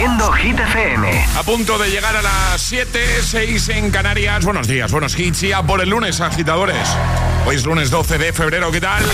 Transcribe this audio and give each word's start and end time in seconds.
siendo 0.00 0.32
Hit 0.32 0.58
FM. 0.58 1.26
A 1.36 1.42
punto 1.42 1.76
de 1.76 1.90
llegar 1.90 2.16
a 2.16 2.22
las 2.22 2.62
7, 2.62 3.20
6 3.22 3.68
en 3.68 3.90
Canarias. 3.90 4.46
Buenos 4.46 4.66
días, 4.66 4.90
buenos 4.90 5.18
hits. 5.18 5.42
Ya 5.42 5.62
por 5.62 5.82
el 5.82 5.90
lunes, 5.90 6.22
agitadores. 6.22 6.88
Hoy 7.46 7.56
es 7.56 7.66
lunes 7.66 7.90
12 7.90 8.16
de 8.16 8.32
febrero, 8.32 8.72
¿qué 8.72 8.80
tal? 8.80 9.04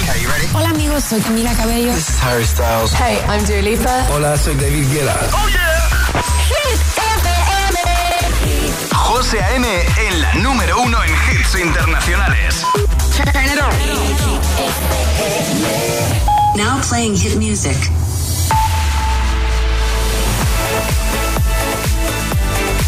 Hola 0.54 0.68
amigos, 0.68 1.02
soy 1.02 1.20
Camila 1.20 1.52
Cabello. 1.54 1.92
This 1.92 2.08
is 2.08 2.22
Harry 2.22 2.44
Styles. 2.44 2.92
Hey, 2.92 3.18
I'm 3.28 3.44
Dua 3.46 3.62
Lipa. 3.62 4.06
Hola, 4.12 4.38
soy 4.38 4.54
David 4.54 4.86
Guetta. 4.92 5.16
¡Oh, 5.32 5.48
yeah! 5.48 5.88
Hit 6.46 6.78
FM. 7.18 7.80
José 8.94 9.42
A.M. 9.42 9.66
en 10.06 10.22
la 10.22 10.34
número 10.34 10.82
uno 10.82 11.02
en 11.02 11.10
hits 11.10 11.56
internacionales. 11.58 12.64
Turn 13.16 13.44
it 13.44 13.58
on. 13.60 13.74
Now 16.56 16.80
playing 16.88 17.16
hit 17.16 17.36
music. 17.38 17.76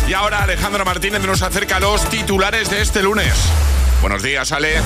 Y 0.09 0.15
ahora 0.15 0.43
Alejandro 0.43 0.87
Martínez 0.87 1.21
nos 1.21 1.43
acerca 1.43 1.77
a 1.77 1.81
los 1.81 2.09
titulares 2.09 2.71
de 2.71 2.81
este 2.81 3.03
lunes. 3.03 3.35
Buenos 4.01 4.23
días, 4.23 4.53
Ale. 4.53 4.81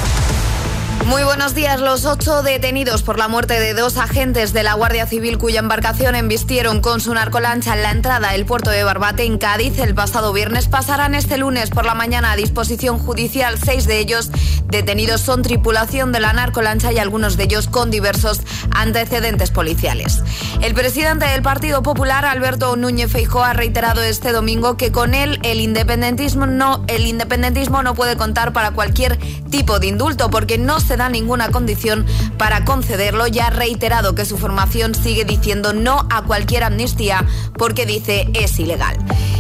Muy 1.07 1.25
buenos 1.25 1.55
días. 1.55 1.81
Los 1.81 2.05
ocho 2.05 2.43
detenidos 2.43 3.03
por 3.03 3.19
la 3.19 3.29
muerte 3.29 3.61
de 3.61 3.75
dos 3.75 3.97
agentes 3.99 4.53
de 4.53 4.63
la 4.63 4.75
Guardia 4.75 5.07
Civil 5.07 5.37
cuya 5.37 5.61
embarcación 5.61 6.15
embistieron 6.15 6.81
con 6.81 7.01
su 7.01 7.13
narcolancha 7.13 7.75
en 7.75 7.83
la 7.83 7.91
entrada 7.91 8.33
del 8.33 8.47
puerto 8.47 8.71
de 8.71 8.85
Barbate 8.85 9.25
en 9.25 9.37
Cádiz 9.39 9.79
el 9.79 9.95
pasado 9.95 10.33
viernes 10.33 10.69
pasarán 10.69 11.15
este 11.15 11.39
lunes 11.39 11.71
por 11.71 11.85
la 11.85 11.95
mañana 11.95 12.33
a 12.33 12.37
disposición 12.37 12.99
judicial. 12.99 13.59
Seis 13.63 13.87
de 13.87 13.99
ellos 13.99 14.31
detenidos 14.69 15.21
son 15.21 15.43
tripulación 15.43 16.13
de 16.13 16.21
la 16.21 16.33
narcolancha 16.33 16.93
y 16.93 16.99
algunos 16.99 17.37
de 17.37 17.45
ellos 17.45 17.69
con 17.69 17.91
diversos 17.91 18.41
antecedentes 18.71 19.51
policiales. 19.51 20.23
El 20.63 20.75
presidente 20.75 21.27
del 21.27 21.43
Partido 21.43 21.83
Popular, 21.83 22.25
Alberto 22.25 22.77
Núñez 22.77 23.11
Feijóo, 23.11 23.45
ha 23.45 23.53
reiterado 23.53 24.03
este 24.03 24.33
domingo 24.33 24.77
que 24.77 24.93
con 24.93 25.15
él 25.15 25.41
el 25.43 25.61
independentismo 25.61 26.47
no, 26.47 26.85
el 26.87 27.07
independentismo 27.07 27.83
no 27.83 27.95
puede 27.95 28.17
contar 28.17 28.53
para 28.53 28.71
cualquier 28.71 29.19
tipo 29.51 29.79
de 29.79 29.89
indulto 29.89 30.31
porque 30.31 30.57
no 30.57 30.81
se 30.83 30.97
da 30.97 31.09
ninguna 31.09 31.51
condición 31.51 32.07
para 32.39 32.65
concederlo. 32.65 33.27
Ya 33.27 33.47
ha 33.47 33.51
reiterado 33.51 34.15
que 34.15 34.25
su 34.25 34.39
formación 34.39 34.95
sigue 34.95 35.25
diciendo 35.25 35.73
no 35.73 36.07
a 36.11 36.23
cualquier 36.23 36.65
amnistía 36.65 37.25
porque 37.57 37.87
dice 37.87 38.29
es 38.35 38.59
ilegal. 38.59 38.97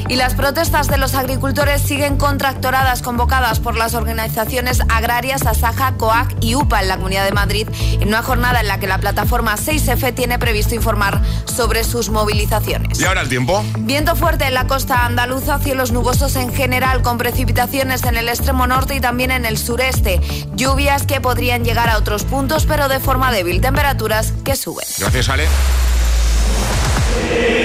Y 0.09 0.17
las 0.17 0.35
protestas 0.35 0.89
de 0.89 0.99
los 0.99 1.15
agricultores 1.15 1.81
siguen 1.81 2.17
contractoradas 2.17 3.03
convocadas 3.03 3.61
por 3.61 3.77
las 3.77 3.95
organizaciones 3.95 4.81
agrarias 4.89 5.47
Asaja, 5.47 5.95
COAG 5.97 6.29
y 6.41 6.55
UPA 6.55 6.83
en 6.83 6.89
la 6.89 6.97
Comunidad 6.97 7.25
de 7.25 7.33
Madrid 7.33 7.69
en 8.01 8.09
una 8.09 8.23
jornada 8.23 8.61
en 8.61 8.69
la 8.69 8.79
que 8.79 8.87
la 8.87 8.99
plataforma 8.99 9.57
6F 9.57 10.15
tiene 10.15 10.39
previsto 10.39 10.75
informar 10.75 11.23
sobre 11.47 11.85
sus 11.85 12.11
movilizaciones. 12.11 13.01
¿Y 13.01 13.05
ahora 13.05 13.23
el 13.23 13.29
tiempo? 13.29 13.65
Viento 13.79 14.17
fuerte 14.17 14.45
en 14.45 14.55
la 14.55 14.67
costa 14.67 15.07
andaluza, 15.07 15.59
cielos 15.61 15.93
nubosos 15.93 16.37
en 16.37 16.53
general 16.53 17.03
con 17.03 17.17
precipitaciones 17.17 18.05
en 18.05 18.17
el 18.17 18.29
extremo 18.29 18.67
norte 18.67 18.95
y 18.95 19.01
también 19.01 19.31
en 19.31 19.47
el 19.47 19.57
sureste. 19.57 20.21
Lluvias 20.55 21.07
que 21.07 21.21
podrían 21.21 21.32
llegar 21.39 21.89
a 21.89 21.99
otros 21.99 22.25
puntos 22.25 22.67
pero 22.67 22.89
de 22.89 23.01
forma 23.01 23.33
débil. 23.33 23.61
Temperaturas 23.61 24.33
que 24.45 24.57
suben. 24.57 24.87
Gracias, 24.99 25.29
Ale. 25.29 25.47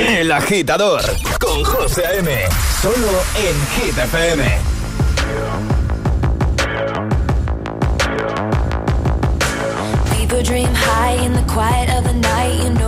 El 0.10 0.32
agitador 0.32 1.04
con 1.40 1.64
José 1.64 2.06
A.M. 2.06 2.32
Solo 2.82 3.24
en 3.36 3.82
Hit 3.82 3.98
FM. 3.98 4.58
People 10.18 10.44
dream 10.44 10.74
high 10.74 11.24
in 11.26 11.34
the 11.34 11.44
quiet 11.44 11.90
of 11.90 12.04
the 12.06 12.14
night. 12.14 12.64
You 12.64 12.74
know 12.74 12.87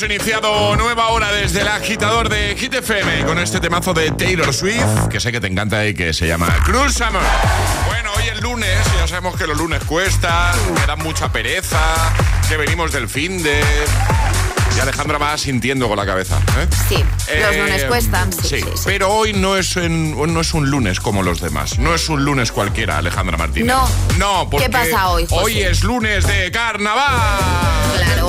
hemos 0.00 0.10
iniciado 0.16 0.76
nueva 0.76 1.08
hora 1.08 1.32
desde 1.32 1.62
el 1.62 1.68
agitador 1.68 2.28
de 2.28 2.54
Hit 2.56 2.72
FM 2.72 3.24
con 3.24 3.36
este 3.38 3.58
temazo 3.58 3.92
de 3.94 4.12
Taylor 4.12 4.54
Swift, 4.54 5.08
que 5.10 5.18
sé 5.18 5.32
que 5.32 5.40
te 5.40 5.48
encanta 5.48 5.84
y 5.86 5.94
que 5.94 6.12
se 6.14 6.28
llama 6.28 6.46
Cruel 6.64 6.92
Summer. 6.92 7.20
Bueno, 7.86 8.10
hoy 8.16 8.28
es 8.32 8.40
lunes, 8.40 8.78
ya 8.96 9.08
sabemos 9.08 9.36
que 9.36 9.46
los 9.48 9.56
lunes 9.58 9.82
cuesta, 9.84 10.52
me 10.78 10.86
da 10.86 10.94
mucha 10.94 11.32
pereza, 11.32 11.80
que 12.48 12.56
venimos 12.56 12.92
del 12.92 13.08
fin 13.08 13.42
de... 13.42 13.60
Y 14.76 14.80
Alejandra 14.80 15.18
va 15.18 15.36
sintiendo 15.36 15.88
con 15.88 15.96
la 15.96 16.06
cabeza. 16.06 16.38
¿eh? 16.60 16.68
Sí, 16.88 16.96
los 17.40 17.54
Eh, 17.56 17.58
lunes 17.58 17.84
cuestan. 17.86 18.32
Sí, 18.32 18.60
sí, 18.60 18.64
sí. 18.76 18.82
pero 18.84 19.10
hoy 19.12 19.32
no 19.32 19.56
es, 19.56 19.76
en- 19.76 20.32
no 20.32 20.40
es 20.40 20.54
un 20.54 20.70
lunes 20.70 21.00
como 21.00 21.24
los 21.24 21.40
demás. 21.40 21.78
No 21.80 21.92
es 21.94 22.08
un 22.08 22.24
lunes 22.24 22.52
cualquiera, 22.52 22.98
Alejandra 22.98 23.36
Martínez. 23.36 23.66
No. 23.74 23.88
No, 24.18 24.48
porque 24.48 24.66
¿Qué 24.66 24.70
pasa 24.72 25.08
hoy, 25.08 25.26
José? 25.28 25.42
Hoy 25.42 25.60
es 25.62 25.82
lunes 25.82 26.24
de 26.28 26.52
carnaval. 26.52 27.18
Claro. 27.96 28.28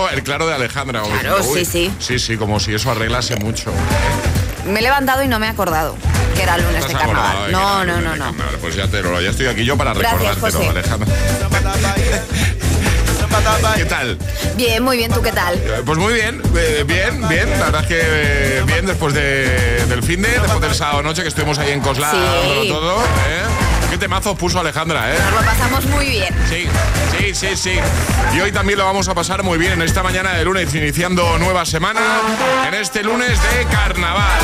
Claro, 0.00 0.16
el 0.16 0.22
claro 0.22 0.46
de 0.46 0.54
Alejandra. 0.54 1.00
como 1.00 1.14
Claro, 1.18 1.36
diciendo, 1.38 1.58
sí, 1.60 1.64
sí. 1.64 1.92
Sí, 1.98 2.18
sí, 2.18 2.36
como 2.36 2.60
si 2.60 2.74
eso 2.74 2.90
arreglase 2.90 3.36
mucho. 3.36 3.72
Me 4.66 4.80
he 4.80 4.82
levantado 4.82 5.22
y 5.22 5.28
no 5.28 5.38
me 5.38 5.46
he 5.46 5.50
acordado 5.50 5.96
que 6.34 6.42
era 6.42 6.56
lunes 6.58 6.74
de 6.74 6.78
¿Estás 6.92 7.02
acordado 7.02 7.28
carnaval. 7.44 7.52
No, 7.52 7.84
no, 7.84 8.00
no, 8.00 8.16
no. 8.16 8.24
carnaval? 8.24 8.58
Pues 8.60 8.74
ya, 8.76 8.88
te 8.88 9.02
lo, 9.02 9.20
ya 9.20 9.30
estoy 9.30 9.46
aquí 9.46 9.64
yo 9.64 9.76
para 9.76 9.94
Gracias, 9.94 10.34
recordártelo, 10.40 10.58
José. 10.58 10.68
Alejandra. 10.70 11.14
¿Qué 13.76 13.84
tal? 13.86 14.18
Bien, 14.56 14.82
muy 14.82 14.96
bien, 14.96 15.10
¿tú 15.12 15.22
qué 15.22 15.32
tal? 15.32 15.54
Eh, 15.56 15.82
Pues 15.86 15.98
muy 15.98 16.12
bien, 16.12 16.42
eh, 16.56 16.84
bien, 16.86 17.26
bien. 17.28 17.48
La 17.58 17.66
verdad 17.66 17.82
es 17.82 17.86
que 17.86 18.00
eh, 18.02 18.62
bien 18.66 18.84
después 18.86 19.14
de- 19.14 19.86
del 19.86 20.02
fin 20.02 20.20
de, 20.20 20.28
después 20.28 20.60
del 20.60 20.74
sábado 20.74 21.02
noche 21.02 21.22
que 21.22 21.28
estuvimos 21.28 21.58
ahí 21.58 21.70
en 21.70 21.80
Coslada 21.80 22.12
Sí. 22.62 22.68
todo. 22.68 22.98
¿eh? 23.00 23.42
¿Qué 23.90 23.98
temazos 23.98 24.36
puso 24.36 24.60
Alejandra, 24.60 25.12
eh? 25.14 25.18
Nos 25.18 25.40
lo 25.40 25.46
pasamos 25.46 25.84
muy 25.86 26.06
bien. 26.06 26.34
Sí, 26.48 26.66
sí, 27.34 27.48
sí, 27.48 27.56
sí. 27.56 27.78
Y 28.36 28.40
hoy 28.40 28.52
también 28.52 28.78
lo 28.78 28.84
vamos 28.84 29.08
a 29.08 29.14
pasar 29.14 29.42
muy 29.42 29.58
bien 29.58 29.72
en 29.72 29.82
esta 29.82 30.02
mañana 30.02 30.32
de 30.32 30.44
lunes, 30.44 30.74
iniciando 30.74 31.38
nueva 31.38 31.64
semana, 31.64 32.00
en 32.66 32.74
este 32.74 33.02
lunes 33.02 33.38
de 33.42 33.64
carnaval. 33.66 34.40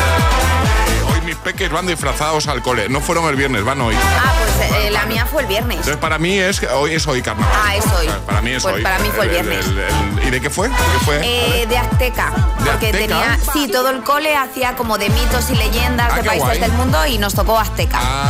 Hoy 1.12 1.20
mis 1.22 1.36
peques 1.36 1.70
van 1.70 1.86
disfrazados 1.86 2.46
al 2.48 2.62
cole. 2.62 2.88
No 2.88 3.00
fueron 3.00 3.26
el 3.28 3.36
viernes, 3.36 3.64
van 3.64 3.80
hoy. 3.80 3.94
Ah, 3.96 4.32
pues 4.38 4.70
eh, 4.72 4.90
la 4.90 5.06
mía 5.06 5.26
fue 5.26 5.42
el 5.42 5.48
viernes. 5.48 5.76
Entonces 5.78 5.96
para 5.98 6.18
mí 6.18 6.38
es 6.38 6.62
hoy 6.74 6.94
es 6.94 7.06
hoy 7.06 7.22
carnaval. 7.22 7.52
Ah, 7.64 7.76
es 7.76 7.84
hoy. 7.86 8.08
Para 8.26 8.40
mí 8.42 8.50
es 8.52 8.62
Pues 8.62 8.74
hoy. 8.76 8.82
para 8.82 8.98
mí 8.98 9.08
fue 9.14 9.24
el 9.26 9.30
viernes. 9.30 9.66
el- 9.66 10.26
¿Y 10.26 10.30
de 10.30 10.40
qué 10.40 10.50
fue? 10.50 10.68
¿De 10.68 10.74
qué 10.74 11.04
fue? 11.04 11.20
Eh, 11.22 11.66
de 11.66 11.78
Azteca. 11.78 12.30
¿De 12.30 12.70
porque 12.70 12.86
Azteca? 12.86 12.98
tenía. 13.06 13.38
Sí, 13.52 13.68
todo 13.70 13.90
el 13.90 14.02
cole 14.02 14.36
hacía 14.36 14.74
como 14.74 14.98
de 14.98 15.08
mitos 15.10 15.48
y 15.50 15.54
leyendas 15.54 16.12
Ah, 16.12 16.16
de 16.16 16.24
países 16.24 16.46
guay. 16.48 16.60
del 16.60 16.72
mundo 16.72 17.06
y 17.06 17.18
nos 17.18 17.34
tocó 17.34 17.58
Azteca. 17.58 17.98
Ah, 18.00 18.28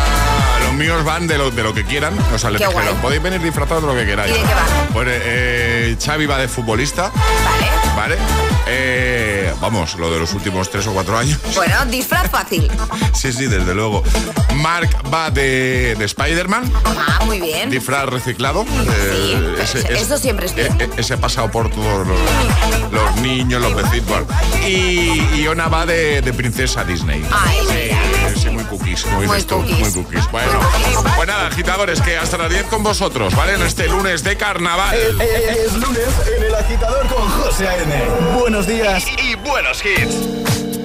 míos 0.76 1.02
van 1.04 1.26
de 1.26 1.38
lo, 1.38 1.50
de 1.50 1.62
lo 1.62 1.74
que 1.74 1.84
quieran. 1.84 2.16
O 2.32 2.38
sea, 2.38 2.50
les 2.50 2.60
Qué 2.60 2.66
dijeron, 2.68 2.90
guay. 2.92 3.02
podéis 3.02 3.22
venir 3.22 3.40
disfrazados 3.42 3.82
de 3.82 3.88
lo 3.88 3.94
que 3.98 4.06
queráis. 4.06 4.30
¿Y 4.30 4.38
de 4.40 4.46
qué 4.46 4.54
va? 4.54 4.64
Pues 4.92 5.08
eh, 5.10 5.96
Xavi 6.04 6.26
va 6.26 6.38
de 6.38 6.48
futbolista, 6.48 7.10
Vale. 7.14 7.96
¿vale? 7.96 8.16
Eh, 8.68 9.52
vamos, 9.60 9.94
lo 9.96 10.10
de 10.12 10.18
los 10.18 10.32
últimos 10.34 10.70
tres 10.70 10.86
o 10.86 10.92
cuatro 10.92 11.16
años. 11.18 11.38
Bueno, 11.54 11.84
disfraz 11.86 12.30
fácil. 12.30 12.70
Sí, 13.12 13.32
sí, 13.32 13.46
desde 13.46 13.74
luego. 13.74 14.02
Mark 14.56 14.88
va 15.12 15.30
de, 15.30 15.94
de 15.98 16.04
Spider-Man, 16.04 16.70
Ah, 16.84 17.24
muy 17.24 17.40
bien. 17.40 17.70
disfraz 17.70 18.06
reciclado. 18.06 18.64
Eh, 18.64 19.64
Sí, 19.66 19.78
eso 19.90 20.16
siempre 20.18 20.46
es 20.46 20.54
bien. 20.54 20.76
ese 20.96 21.16
pasado 21.16 21.50
por 21.50 21.70
todos 21.70 22.06
los, 22.06 22.18
los 22.92 23.16
niños, 23.16 23.60
los 23.60 23.74
vecinos. 23.74 24.06
bueno. 24.08 24.26
Y 24.66 25.42
Iona 25.42 25.68
va 25.68 25.86
de, 25.86 26.20
de 26.22 26.32
princesa 26.32 26.84
Disney. 26.84 27.24
Ay, 27.30 27.58
Sí, 27.68 27.74
mira. 27.74 28.34
sí, 28.36 28.48
muy 28.50 28.64
cookies, 28.64 29.02
como 29.02 29.16
Muy 29.16 29.26
dices 29.26 29.46
tú, 29.46 29.56
cookies. 29.56 29.78
muy 29.78 29.92
cookies. 29.92 30.30
Bueno, 30.30 30.60
pues 31.16 31.28
nada, 31.28 31.46
agitadores, 31.46 32.00
que 32.00 32.16
hasta 32.16 32.38
las 32.38 32.50
10 32.50 32.66
con 32.66 32.82
vosotros, 32.82 33.34
¿vale? 33.34 33.54
En 33.54 33.62
este 33.62 33.88
lunes 33.88 34.22
de 34.22 34.36
carnaval. 34.36 34.96
Es 34.96 35.72
lunes 35.74 36.08
en 36.36 36.42
el 36.42 36.54
agitador 36.54 37.06
con 37.08 37.28
José 37.28 37.68
A.M. 37.68 38.04
Buenos 38.38 38.66
días 38.66 39.04
Y 39.22 39.34
buenos 39.36 39.82
hits. 39.84 40.75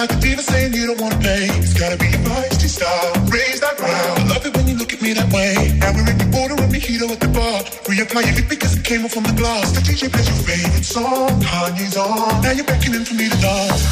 Like 0.00 0.16
a 0.16 0.20
diva 0.20 0.42
saying 0.42 0.72
you 0.72 0.86
don't 0.86 1.00
wanna 1.00 1.20
pay. 1.20 1.44
It's 1.60 1.74
gotta 1.74 1.98
be 1.98 2.08
your 2.08 2.24
feisty 2.24 2.68
style. 2.72 3.12
Raise 3.28 3.60
that 3.60 3.76
ground. 3.76 4.16
I 4.16 4.24
love 4.32 4.46
it 4.46 4.56
when 4.56 4.66
you 4.66 4.76
look 4.80 4.92
at 4.94 5.02
me 5.02 5.12
that 5.12 5.28
way. 5.28 5.76
Now 5.76 5.92
we're 5.92 6.08
in 6.08 6.16
the 6.16 6.24
border 6.32 6.56
and 6.56 6.72
mojito 6.72 7.04
at 7.12 7.20
the 7.20 7.28
bar. 7.28 7.60
Reapply 7.84 8.24
your 8.24 8.36
lip 8.40 8.48
because 8.48 8.72
it 8.78 8.82
came 8.82 9.04
off 9.04 9.12
from 9.12 9.24
the 9.24 9.36
glass. 9.36 9.72
The 9.76 9.80
DJ 9.84 10.08
plays 10.08 10.28
your 10.32 10.40
favorite 10.48 10.88
song. 10.88 11.28
Kanye's 11.44 11.96
on. 12.00 12.40
Now 12.40 12.52
you're 12.56 12.64
beckoning 12.64 13.04
for 13.04 13.12
me 13.12 13.28
to 13.28 13.38
dance. 13.44 13.82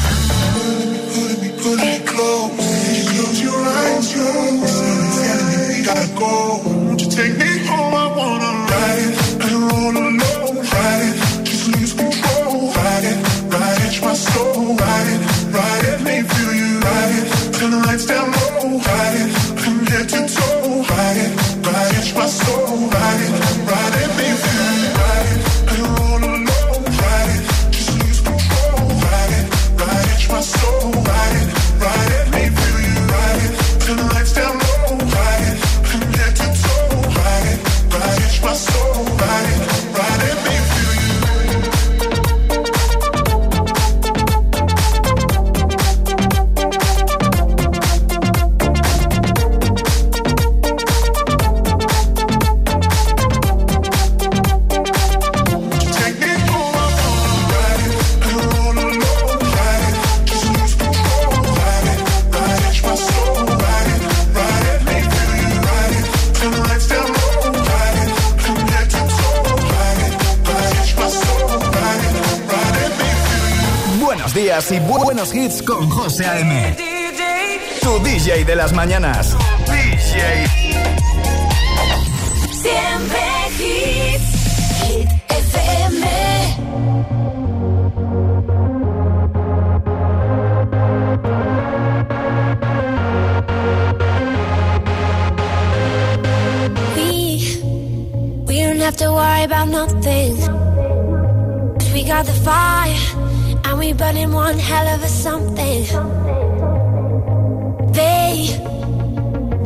Pulling 0.57 0.89
me, 0.89 0.97
pulling 1.13 1.41
me, 1.45 1.49
pulling 1.61 1.85
me 1.85 1.93
close. 2.09 2.57
Close 3.13 3.39
your 3.45 3.59
eyes. 3.61 4.09
Telling 4.09 5.45
me 5.45 5.57
we 5.69 5.77
gotta 5.85 6.09
go. 6.17 6.33
Won't 6.89 7.01
you 7.05 7.09
take 7.13 7.37
me 7.37 7.51
home? 7.69 7.93
I 7.93 8.05
wanna 8.17 8.51
ride 8.65 9.01
it. 9.05 9.13
Roll 9.45 9.93
alone. 9.93 10.57
Ride 10.73 11.05
it. 11.05 11.17
Just 11.45 11.69
lose 11.69 11.93
control. 11.93 12.73
Ride 12.73 13.05
it. 13.13 13.17
Ride 13.53 13.81
it. 13.85 13.93
My 14.01 14.13
soul. 14.17 14.73
Ride 14.73 15.09
it. 15.13 15.28
Buenos 75.19 75.35
hits 75.35 75.61
con 75.61 75.89
José 75.89 76.25
A.M. 76.25 76.75
Tu 77.81 77.99
DJ 78.03 78.45
de 78.45 78.55
las 78.55 78.71
mañanas. 78.71 79.35
DJ. 79.65 80.45
Siempre 82.53 83.19
hits. 83.59 84.23
Hit 84.87 85.09
FM. 85.27 86.07
We 96.95 97.57
we 98.47 98.61
don't 98.63 98.79
have 98.79 98.95
to 98.97 99.11
worry 99.11 99.43
about 99.43 99.67
nothing. 99.67 100.37
'Cause 101.77 101.91
we 101.93 102.03
got 102.03 102.25
the 102.25 102.33
fire 102.45 103.08
burning 103.93 104.31
one 104.31 104.59
hell 104.59 104.87
of 104.95 105.03
a 105.03 105.07
something. 105.07 105.83
They 107.91 108.29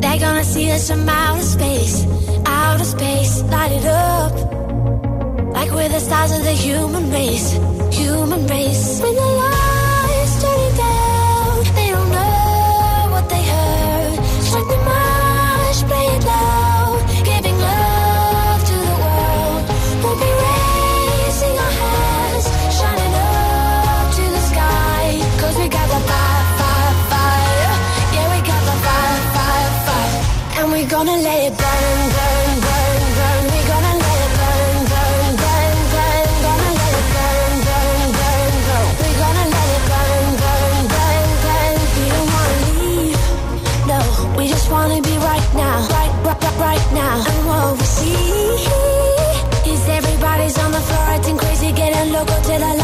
They're 0.00 0.18
gonna 0.18 0.44
see 0.44 0.70
us 0.70 0.90
from 0.90 1.08
outer 1.08 1.42
space, 1.42 2.06
outer 2.46 2.84
space, 2.84 3.42
light 3.44 3.72
it 3.72 3.86
up. 3.86 4.32
Like 5.52 5.70
we're 5.70 5.88
the 5.88 6.00
stars 6.00 6.32
of 6.32 6.42
the 6.44 6.52
human 6.52 7.10
race, 7.10 7.52
human 7.92 8.46
race. 8.46 9.00
When 9.02 9.14
the 9.14 9.28
lights 9.40 9.53
loco 52.26 52.42
the 52.42 52.58
lights 52.58 52.83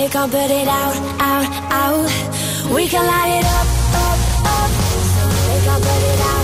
they 0.00 0.08
can't 0.08 0.32
put 0.32 0.50
it 0.50 0.66
out, 0.66 0.96
out, 1.20 1.46
out. 1.70 2.74
We 2.74 2.88
can 2.88 3.04
light 3.06 3.38
it 3.38 3.44
up, 3.44 3.68
up, 4.06 4.18
up, 4.56 4.70
they 5.46 5.60
can't 5.66 5.82
put 5.84 6.02
it 6.12 6.20
out, 6.20 6.39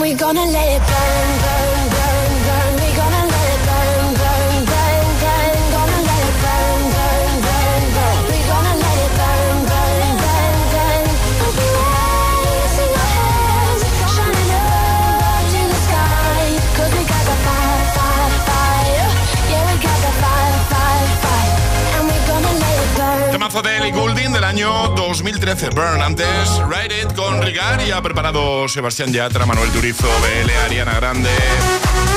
And 0.00 0.08
we're 0.08 0.16
gonna 0.16 0.46
let 0.46 0.66
it 0.66 0.80
burn, 0.80 0.88
burn, 0.88 1.29
2013. 24.96 25.70
Burn. 25.70 26.02
Antes, 26.02 26.26
Ride 26.68 27.02
It 27.02 27.14
con 27.14 27.42
Rigar 27.42 27.80
y 27.86 27.90
ha 27.90 28.00
preparado 28.02 28.68
Sebastián 28.68 29.12
Yatra, 29.12 29.46
Manuel 29.46 29.70
Turizo, 29.70 30.06
BL, 30.06 30.50
Ariana 30.64 30.94
Grande. 30.94 31.30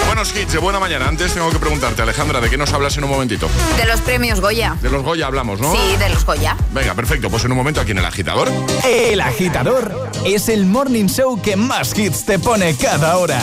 Buenos 0.06 0.36
hits 0.36 0.54
de 0.54 0.60
buena 0.60 0.80
mañana. 0.80 1.08
Antes 1.08 1.34
tengo 1.34 1.50
que 1.50 1.60
preguntarte, 1.60 2.02
Alejandra, 2.02 2.40
¿de 2.40 2.50
qué 2.50 2.58
nos 2.58 2.72
hablas 2.74 2.96
en 2.98 3.04
un 3.04 3.10
momentito? 3.10 3.50
De 3.78 3.86
los 3.86 4.02
premios 4.02 4.42
Goya. 4.42 4.78
De 4.82 4.90
los 4.90 5.04
Goya 5.04 5.28
hablamos, 5.28 5.60
¿no? 5.60 5.74
Sí, 5.74 5.96
de 5.98 6.10
los 6.10 6.26
Goya. 6.26 6.56
Venga, 6.72 6.94
perfecto. 6.94 7.30
Pues 7.30 7.44
en 7.46 7.52
un 7.52 7.58
momento 7.58 7.82
aquí 7.82 7.92
en 7.92 8.00
el 8.00 8.06
agitador. 8.06 8.52
El 8.86 9.22
agitador 9.22 10.12
es 10.26 10.50
el 10.50 10.66
morning 10.66 11.08
show 11.08 11.42
que 11.42 11.56
más 11.56 11.98
hits 11.98 12.26
te 12.26 12.40
pone 12.40 12.76
cada 12.76 13.18
hora. 13.18 13.40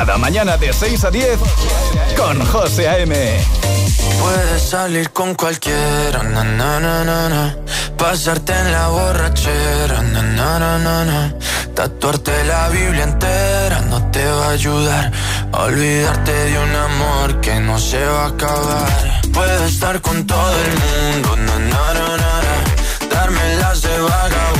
Cada 0.00 0.16
mañana 0.16 0.56
de 0.56 0.72
6 0.72 1.04
a 1.04 1.10
10 1.10 1.38
con 2.16 2.42
José 2.46 2.88
A.M. 2.88 3.14
Puedes 4.18 4.62
salir 4.62 5.10
con 5.10 5.34
cualquiera, 5.34 6.22
na, 6.22 6.42
na, 6.42 6.80
na, 6.80 7.56
pasarte 7.98 8.54
en 8.54 8.72
la 8.72 8.88
borrachera, 8.88 10.00
na, 10.00 11.34
tatuarte 11.74 12.32
la 12.44 12.70
Biblia 12.70 13.02
entera 13.02 13.82
no 13.90 14.10
te 14.10 14.24
va 14.24 14.46
a 14.46 14.50
ayudar. 14.52 15.12
A 15.52 15.64
olvidarte 15.64 16.32
de 16.32 16.58
un 16.58 16.74
amor 16.74 17.40
que 17.42 17.60
no 17.60 17.78
se 17.78 18.02
va 18.02 18.24
a 18.24 18.28
acabar. 18.28 19.20
Puedes 19.34 19.72
estar 19.72 20.00
con 20.00 20.26
todo 20.26 20.54
el 20.64 20.72
mundo, 20.80 21.36
darme 23.10 23.56
las 23.56 23.82
de 23.82 24.00
vagabundo, 24.00 24.59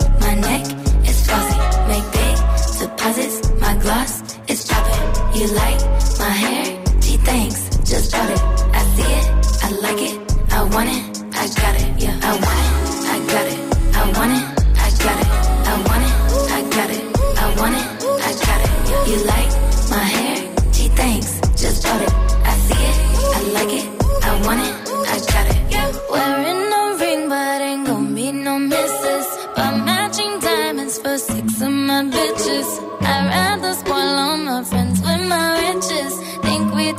gloss 3.81 4.21
is 4.47 4.65
popping. 4.67 5.39
You 5.39 5.47
like 5.53 5.79
my 6.19 6.29
hair? 6.29 6.65
Gee, 7.01 7.17
thanks. 7.17 7.69
Just 7.89 8.11
bought 8.11 8.29
it. 8.29 8.41
I 8.73 8.81
see 8.95 9.11
it. 9.19 9.25
I 9.65 9.69
like 9.85 10.01
it. 10.09 10.15
I 10.51 10.63
want 10.73 10.89
it. 10.89 11.03
I 11.35 11.45
got 11.61 11.75
it. 11.81 11.87
Yeah. 12.03 12.19
I 12.21 12.31
want 12.43 12.59
it. 12.63 12.71
I 13.13 13.17
got 13.33 13.47
it. 13.53 13.59
I 13.95 14.03
want 14.17 14.31
it. 14.37 14.45
I 14.85 14.89
got 15.03 15.17
it. 15.23 15.29
I 15.67 15.75
want 15.87 16.03
it. 16.07 16.13
I 16.57 16.61
got 16.75 16.89
it. 16.95 17.03
I 17.37 17.55
want 17.59 17.75
it. 17.75 17.87
I 18.27 18.31
got 18.45 18.59
it. 18.65 19.09
You 19.09 19.17
like 19.25 19.40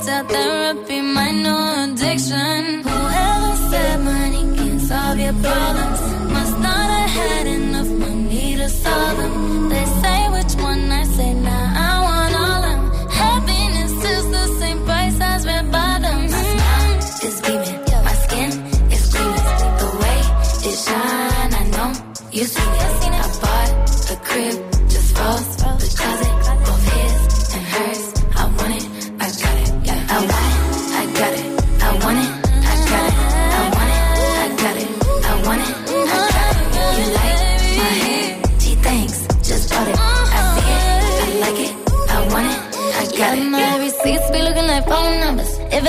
We 0.05 0.09
therapy 0.09 1.01
my 1.01 1.31
new 1.31 1.63
addiction. 1.85 2.83
Whoever 2.83 3.55
said 3.71 4.01
money 4.01 4.57
can 4.57 4.81
solve 4.81 5.17
your 5.17 5.33
problems 5.33 6.01
must 6.35 6.59
not 6.59 6.89
have 6.97 7.11
had 7.11 7.47
enough 7.47 7.89
money 7.89 8.57
to 8.57 8.69
solve 8.69 9.17
them. 9.19 9.69
They 9.69 9.85
say 10.03 10.21
which 10.35 10.55
one 10.61 10.91
I 10.91 11.05
say 11.05 11.35
now. 11.35 11.73
I 11.89 11.93
want 12.07 12.35
all 12.43 12.63
them. 12.67 13.11
Happiness 13.11 13.93
is 14.17 14.31
the 14.37 14.47
same 14.59 14.85
price 14.85 15.21
as 15.21 15.47
red 15.47 15.71
bottoms. 15.71 16.33
My 16.33 16.43
smile 16.53 16.99
is 17.29 17.41
beaming, 17.43 17.81
my 18.09 18.15
skin 18.25 18.51
is 18.91 19.05
gleaming. 19.13 19.47
The 19.83 19.89
way 20.03 20.21
it 20.69 20.79
shine, 20.85 21.55
I 21.61 21.65
know 21.75 21.93
you 22.33 22.45
seen 22.45 22.75
it. 22.75 23.12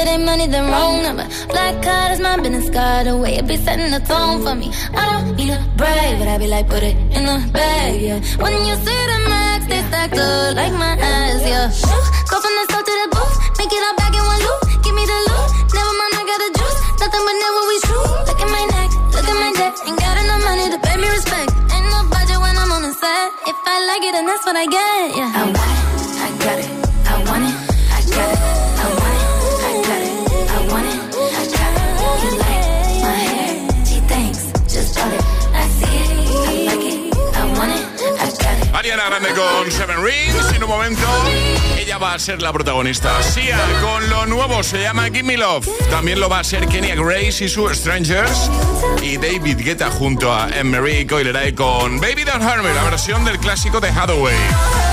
It 0.03 0.09
ain't 0.13 0.25
money, 0.25 0.47
then 0.47 0.65
wrong 0.69 1.01
number. 1.03 1.25
Black 1.47 1.75
card 1.81 2.11
is 2.11 2.19
my 2.19 2.35
business 2.37 2.69
card. 2.69 3.07
The 3.07 3.15
way 3.17 3.35
it 3.39 3.47
be 3.47 3.55
setting 3.57 3.91
the 3.91 4.01
tone 4.03 4.43
for 4.43 4.55
me. 4.55 4.67
I 4.91 5.03
don't 5.11 5.35
need 5.35 5.51
a 5.51 5.59
brag, 5.79 6.19
but 6.19 6.27
I 6.27 6.37
be 6.37 6.47
like, 6.47 6.67
put 6.67 6.83
it 6.83 6.95
in 7.15 7.23
the 7.23 7.37
bag, 7.53 8.01
yeah. 8.01 8.19
When 8.43 8.53
you 8.67 8.75
see 8.85 9.01
the 9.11 9.19
max, 9.31 9.59
they 9.71 9.81
stacked 9.87 10.19
up 10.19 10.55
like 10.59 10.73
my 10.75 10.93
eyes, 10.99 11.41
yeah. 11.47 11.67
Go 12.29 12.35
from 12.43 12.53
the 12.59 12.63
south 12.71 12.85
to 12.87 12.93
the 13.01 13.07
booth, 13.15 13.35
make 13.59 13.71
it 13.71 13.83
all 13.87 13.95
back 13.95 14.13
in 14.13 14.23
one 14.23 14.41
loop. 14.45 14.61
Give 14.83 14.95
me 14.99 15.03
the 15.07 15.19
loot, 15.29 15.47
never 15.71 15.93
mind, 15.99 16.13
I 16.19 16.23
got 16.31 16.39
the 16.43 16.49
juice. 16.59 16.79
Nothing 16.99 17.23
but 17.27 17.35
never 17.43 17.61
we 17.71 17.75
true. 17.87 18.09
Look 18.27 18.39
at 18.43 18.49
my 18.51 18.63
neck, 18.75 18.89
look 19.15 19.27
at 19.31 19.37
my 19.39 19.51
neck. 19.55 19.73
Ain't 19.87 19.99
got 20.03 20.15
enough 20.19 20.43
money 20.43 20.65
to 20.73 20.79
pay 20.83 20.95
me 20.99 21.07
respect. 21.07 21.49
Ain't 21.71 21.87
no 21.87 21.99
budget 22.11 22.39
when 22.43 22.55
I'm 22.59 22.71
on 22.75 22.81
the 22.83 22.93
set. 22.93 23.27
If 23.47 23.57
I 23.71 23.75
like 23.87 24.03
it, 24.03 24.11
then 24.11 24.25
that's 24.27 24.43
what 24.47 24.57
I 24.59 24.65
get, 24.67 25.03
yeah. 25.15 25.31
I 25.31 25.41
want 25.47 25.57
it, 25.57 26.15
I 26.27 26.29
got 26.43 26.59
it. 26.59 26.72
Grande 38.95 39.33
con 39.33 39.71
Seven 39.71 40.03
Rings. 40.03 40.53
En 40.55 40.63
un 40.63 40.69
momento 40.69 41.01
ella 41.77 41.97
va 41.97 42.13
a 42.13 42.19
ser 42.19 42.41
la 42.41 42.53
protagonista. 42.53 43.23
Sia 43.23 43.57
con 43.81 44.07
lo 44.07 44.25
nuevo 44.27 44.61
se 44.61 44.81
llama 44.81 45.05
Give 45.05 45.23
Me 45.23 45.35
Love. 45.35 45.67
También 45.89 46.19
lo 46.19 46.29
va 46.29 46.39
a 46.39 46.43
ser 46.43 46.67
Kenya 46.67 46.95
Grace 46.95 47.45
y 47.45 47.49
su 47.49 47.67
Strangers. 47.73 48.51
Y 49.01 49.17
David 49.17 49.57
Guetta 49.63 49.89
junto 49.89 50.31
a 50.31 50.47
Emery 50.49 51.07
Coileray 51.07 51.53
con 51.53 51.99
Baby 51.99 52.23
Don't 52.23 52.43
Hurt 52.43 52.63
la 52.63 52.83
versión 52.83 53.25
del 53.25 53.39
clásico 53.39 53.79
de 53.79 53.89
Hathaway. 53.89 54.92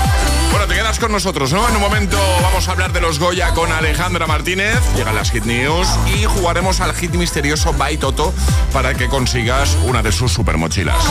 Bueno, 0.51 0.67
te 0.67 0.75
quedas 0.75 0.99
con 0.99 1.11
nosotros, 1.11 1.53
¿no? 1.53 1.67
En 1.67 1.75
un 1.75 1.81
momento 1.81 2.17
vamos 2.41 2.67
a 2.67 2.71
hablar 2.71 2.91
de 2.91 3.01
los 3.01 3.19
Goya 3.19 3.53
con 3.53 3.71
Alejandra 3.71 4.27
Martínez. 4.27 4.79
Llegan 4.95 5.15
las 5.15 5.31
Hit 5.31 5.45
News 5.45 5.87
y 6.15 6.25
jugaremos 6.25 6.81
al 6.81 6.93
hit 6.93 7.13
misterioso 7.13 7.73
By 7.73 7.97
Toto 7.97 8.33
para 8.73 8.93
que 8.93 9.07
consigas 9.07 9.77
una 9.85 10.03
de 10.03 10.11
sus 10.11 10.31
super 10.31 10.57
mochilas. 10.57 11.03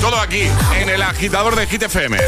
Todo 0.00 0.18
aquí 0.18 0.42
en 0.80 0.88
el 0.88 1.02
agitador 1.02 1.54
de 1.54 1.66
Hit 1.66 1.82
FM. 1.82 2.18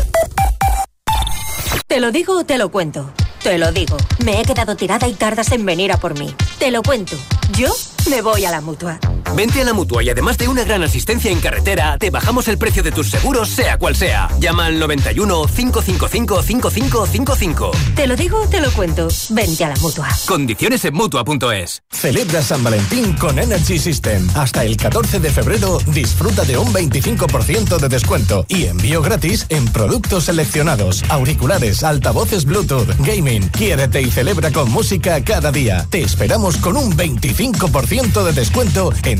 ¿Te 1.87 1.99
lo 1.99 2.12
digo 2.12 2.38
o 2.38 2.44
te 2.44 2.59
lo 2.59 2.70
cuento? 2.70 3.12
Te 3.42 3.59
lo 3.59 3.73
digo. 3.73 3.96
Me 4.25 4.40
he 4.40 4.44
quedado 4.44 4.77
tirada 4.77 5.09
y 5.09 5.14
tardas 5.14 5.51
en 5.53 5.64
venir 5.64 5.92
a 5.92 5.96
por 5.96 6.18
mí. 6.18 6.35
Te 6.59 6.70
lo 6.70 6.83
cuento. 6.83 7.16
Yo 7.53 7.73
me 8.11 8.20
voy 8.20 8.44
a 8.44 8.51
la 8.51 8.61
mutua. 8.61 9.01
Vente 9.35 9.61
a 9.61 9.64
la 9.64 9.73
mutua 9.73 10.03
y 10.03 10.11
además 10.11 10.37
de 10.38 10.49
una 10.49 10.64
gran 10.64 10.83
asistencia 10.83 11.31
en 11.31 11.40
carretera, 11.40 11.97
te 11.99 12.11
bajamos 12.11 12.49
el 12.49 12.59
precio 12.59 12.83
de 12.83 12.93
tus 12.93 13.11
seguros, 13.11 13.49
sea 13.49 13.79
cual 13.79 13.97
sea. 13.97 14.29
Llama 14.38 14.66
al 14.66 14.79
91 14.79 15.47
555 15.47 16.43
5555. 16.43 17.71
Te 17.95 18.07
lo 18.07 18.16
digo, 18.16 18.47
te 18.49 18.61
lo 18.61 18.71
cuento. 18.73 19.09
Vente 19.31 19.64
a 19.64 19.69
la 19.69 19.77
mutua. 19.77 20.09
Condiciones 20.27 20.85
en 20.85 20.95
mutua.es. 20.95 21.83
Celebra 21.90 22.43
San 22.43 22.62
Valentín 22.64 23.14
con 23.14 23.38
Energy 23.38 23.79
System. 23.79 24.29
Hasta 24.35 24.64
el 24.64 24.77
14 24.77 25.21
de 25.21 25.31
febrero 25.31 25.79
disfruta 25.87 26.45
de 26.45 26.59
un 26.59 26.73
25% 26.73 27.79
de 27.79 27.88
descuento 27.88 28.45
y 28.49 28.66
envío 28.66 29.03
gratis 29.03 29.47
en 29.49 29.66
productos 29.66 30.25
seleccionados, 30.25 31.05
auriculares, 31.09 31.85
altavoces 31.85 32.45
Bluetooth, 32.45 32.88
gaming. 32.99 33.49
Quiérete 33.51 34.03
y 34.03 34.11
celebra 34.11 34.51
con 34.51 34.71
música 34.71 35.23
cada 35.23 35.53
día. 35.53 35.87
Te 35.90 36.03
esperamos 36.03 36.57
con 36.57 36.77
un 36.77 36.97
25% 36.97 38.25
de 38.25 38.33
descuento 38.33 38.93
en 39.05 39.19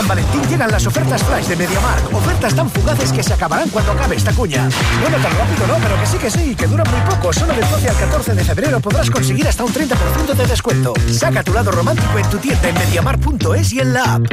San 0.00 0.08
Valentín 0.08 0.40
llegan 0.48 0.70
las 0.70 0.86
ofertas 0.86 1.22
flash 1.22 1.44
de 1.44 1.56
MediaMark. 1.56 2.14
Ofertas 2.14 2.54
tan 2.54 2.70
fugaces 2.70 3.12
que 3.12 3.22
se 3.22 3.34
acabarán 3.34 3.68
cuando 3.68 3.92
acabe 3.92 4.16
esta 4.16 4.32
cuña. 4.32 4.66
Bueno, 4.98 5.18
tan 5.18 5.30
rápido 5.36 5.66
no, 5.66 5.74
pero 5.74 6.00
que 6.00 6.06
sí 6.06 6.16
que 6.16 6.30
sí, 6.30 6.54
que 6.54 6.66
duran 6.66 6.86
muy 6.90 7.00
poco. 7.02 7.30
Solo 7.34 7.52
del 7.52 7.68
12 7.68 7.88
al 7.90 7.96
14 7.96 8.34
de 8.34 8.42
febrero 8.42 8.80
podrás 8.80 9.10
conseguir 9.10 9.46
hasta 9.46 9.62
un 9.62 9.74
30% 9.74 10.34
de 10.34 10.46
descuento. 10.46 10.94
Saca 11.12 11.44
tu 11.44 11.52
lado 11.52 11.70
romántico 11.70 12.18
en 12.18 12.30
tu 12.30 12.38
tienda 12.38 12.66
en 12.70 12.74
MediaMark.es 12.76 13.72
y 13.74 13.80
en 13.80 13.92
la 13.92 14.14
app. 14.14 14.26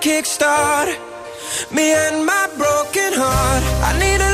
Kickstart 0.00 0.90
me 1.74 1.92
and 1.92 2.24
my 2.24 2.46
broken 2.56 3.12
heart. 3.12 3.62
I 3.88 3.98
need 3.98 4.20
a 4.20 4.33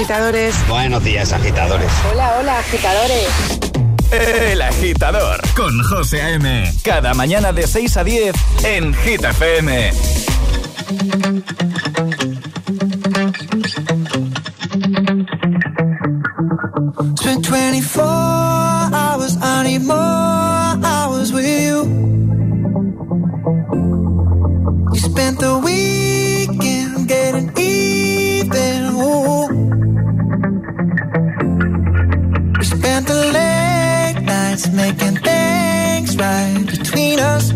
agitadores. 0.00 0.54
Buenos 0.66 1.04
días, 1.04 1.30
agitadores. 1.30 1.90
Hola, 2.10 2.38
hola, 2.38 2.58
agitadores. 2.58 3.28
El 4.10 4.62
agitador 4.62 5.42
con 5.54 5.78
José 5.84 6.22
A.M. 6.22 6.72
Cada 6.82 7.12
mañana 7.12 7.52
de 7.52 7.66
6 7.66 7.98
a 7.98 8.04
10 8.04 8.34
en 8.64 8.94
Hit 8.94 9.22
FM. 9.22 9.92
Spent 17.18 17.46
24 17.46 18.02
hours, 18.94 19.36
I 19.42 19.62
need 19.64 19.82
more 19.82 19.96
hours 20.82 21.30
with 21.30 21.44
you. 21.44 21.84
You 24.94 24.98
spent 24.98 25.40
the 25.40 25.58
weekend 25.62 25.99
nights 34.66 34.74
making 34.74 35.16
things 35.22 36.16
right 36.16 36.64
between 36.66 37.18
us. 37.18 37.52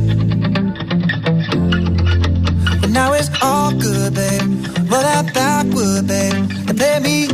But 2.81 2.91
now 2.91 3.13
it's 3.13 3.31
all 3.43 3.73
good, 3.73 4.15
babe. 4.15 4.43
Roll 4.91 5.03
that 5.03 5.33
backward, 5.35 6.07
babe, 6.07 6.51
and 6.69 6.77
play 6.77 7.01
me 7.01 7.34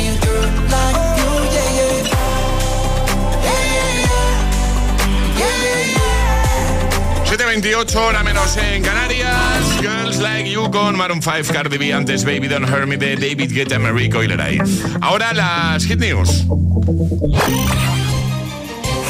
7.28 7.41 7.95
hora 7.95 8.23
menos 8.23 8.55
en 8.55 8.83
Canarias. 8.83 9.81
Girls 9.81 10.19
Like 10.19 10.47
You 10.47 10.69
con 10.69 10.95
Maroon 10.95 11.23
5, 11.23 11.51
Cardi 11.51 11.79
B, 11.79 11.91
antes 11.91 12.23
Baby 12.23 12.47
Don't 12.47 12.69
Hurt 12.69 12.87
Me 12.87 12.97
de 12.97 13.15
David 13.15 13.51
Guetta, 13.51 13.79
Marie 13.79 14.11
Coileray. 14.11 14.59
Ahora 15.01 15.33
las 15.33 15.83
Hit 15.83 15.99
News. 15.99 16.45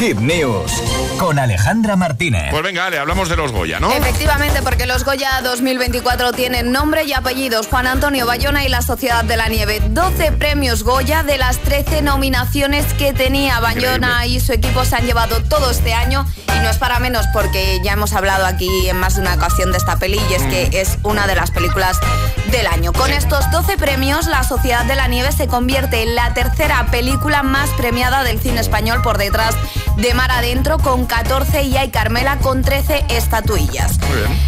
Hit 0.01 0.17
News 0.17 0.71
con 1.19 1.37
Alejandra 1.37 1.95
Martínez. 1.95 2.49
Pues 2.49 2.63
venga, 2.63 2.87
Ale, 2.87 2.97
hablamos 2.97 3.29
de 3.29 3.35
los 3.35 3.51
Goya, 3.51 3.79
¿no? 3.79 3.91
Efectivamente, 3.91 4.63
porque 4.63 4.87
los 4.87 5.05
Goya 5.05 5.41
2024 5.43 6.31
tienen 6.31 6.71
nombre 6.71 7.03
y 7.03 7.13
apellidos. 7.13 7.67
Juan 7.67 7.85
Antonio 7.85 8.25
Bayona 8.25 8.65
y 8.65 8.69
la 8.69 8.81
Sociedad 8.81 9.23
de 9.23 9.37
la 9.37 9.47
Nieve. 9.47 9.79
12 9.91 10.31
premios 10.31 10.81
Goya 10.81 11.21
de 11.21 11.37
las 11.37 11.59
13 11.59 12.01
nominaciones 12.01 12.91
que 12.95 13.13
tenía 13.13 13.59
Bayona 13.59 14.25
y 14.25 14.39
su 14.39 14.53
equipo 14.53 14.83
se 14.85 14.95
han 14.95 15.05
llevado 15.05 15.43
todo 15.43 15.69
este 15.69 15.93
año. 15.93 16.25
Y 16.47 16.59
no 16.61 16.71
es 16.71 16.77
para 16.77 16.99
menos 16.99 17.27
porque 17.31 17.79
ya 17.83 17.93
hemos 17.93 18.13
hablado 18.13 18.47
aquí 18.47 18.89
en 18.89 18.97
más 18.97 19.17
de 19.17 19.21
una 19.21 19.35
ocasión 19.35 19.71
de 19.71 19.77
esta 19.77 19.97
peli 19.97 20.19
y 20.31 20.33
es 20.33 20.43
que 20.43 20.81
es 20.81 20.97
una 21.03 21.27
de 21.27 21.35
las 21.35 21.51
películas 21.51 21.99
del 22.49 22.65
año. 22.65 22.91
Con 22.91 23.11
estos 23.11 23.49
12 23.51 23.77
premios, 23.77 24.25
La 24.25 24.43
Sociedad 24.43 24.85
de 24.85 24.95
la 24.95 25.07
Nieve 25.07 25.31
se 25.31 25.45
convierte 25.45 26.01
en 26.01 26.15
la 26.15 26.33
tercera 26.33 26.87
película 26.89 27.43
más 27.43 27.69
premiada 27.77 28.23
del 28.23 28.39
cine 28.39 28.59
español 28.59 29.03
por 29.03 29.19
detrás 29.19 29.55
de 29.97 30.13
Mar 30.13 30.31
Adentro 30.31 30.77
con 30.77 31.05
14 31.05 31.63
y 31.63 31.77
hay 31.77 31.89
Carmela 31.89 32.37
con 32.37 32.61
13 32.61 33.05
estatuillas. 33.09 33.99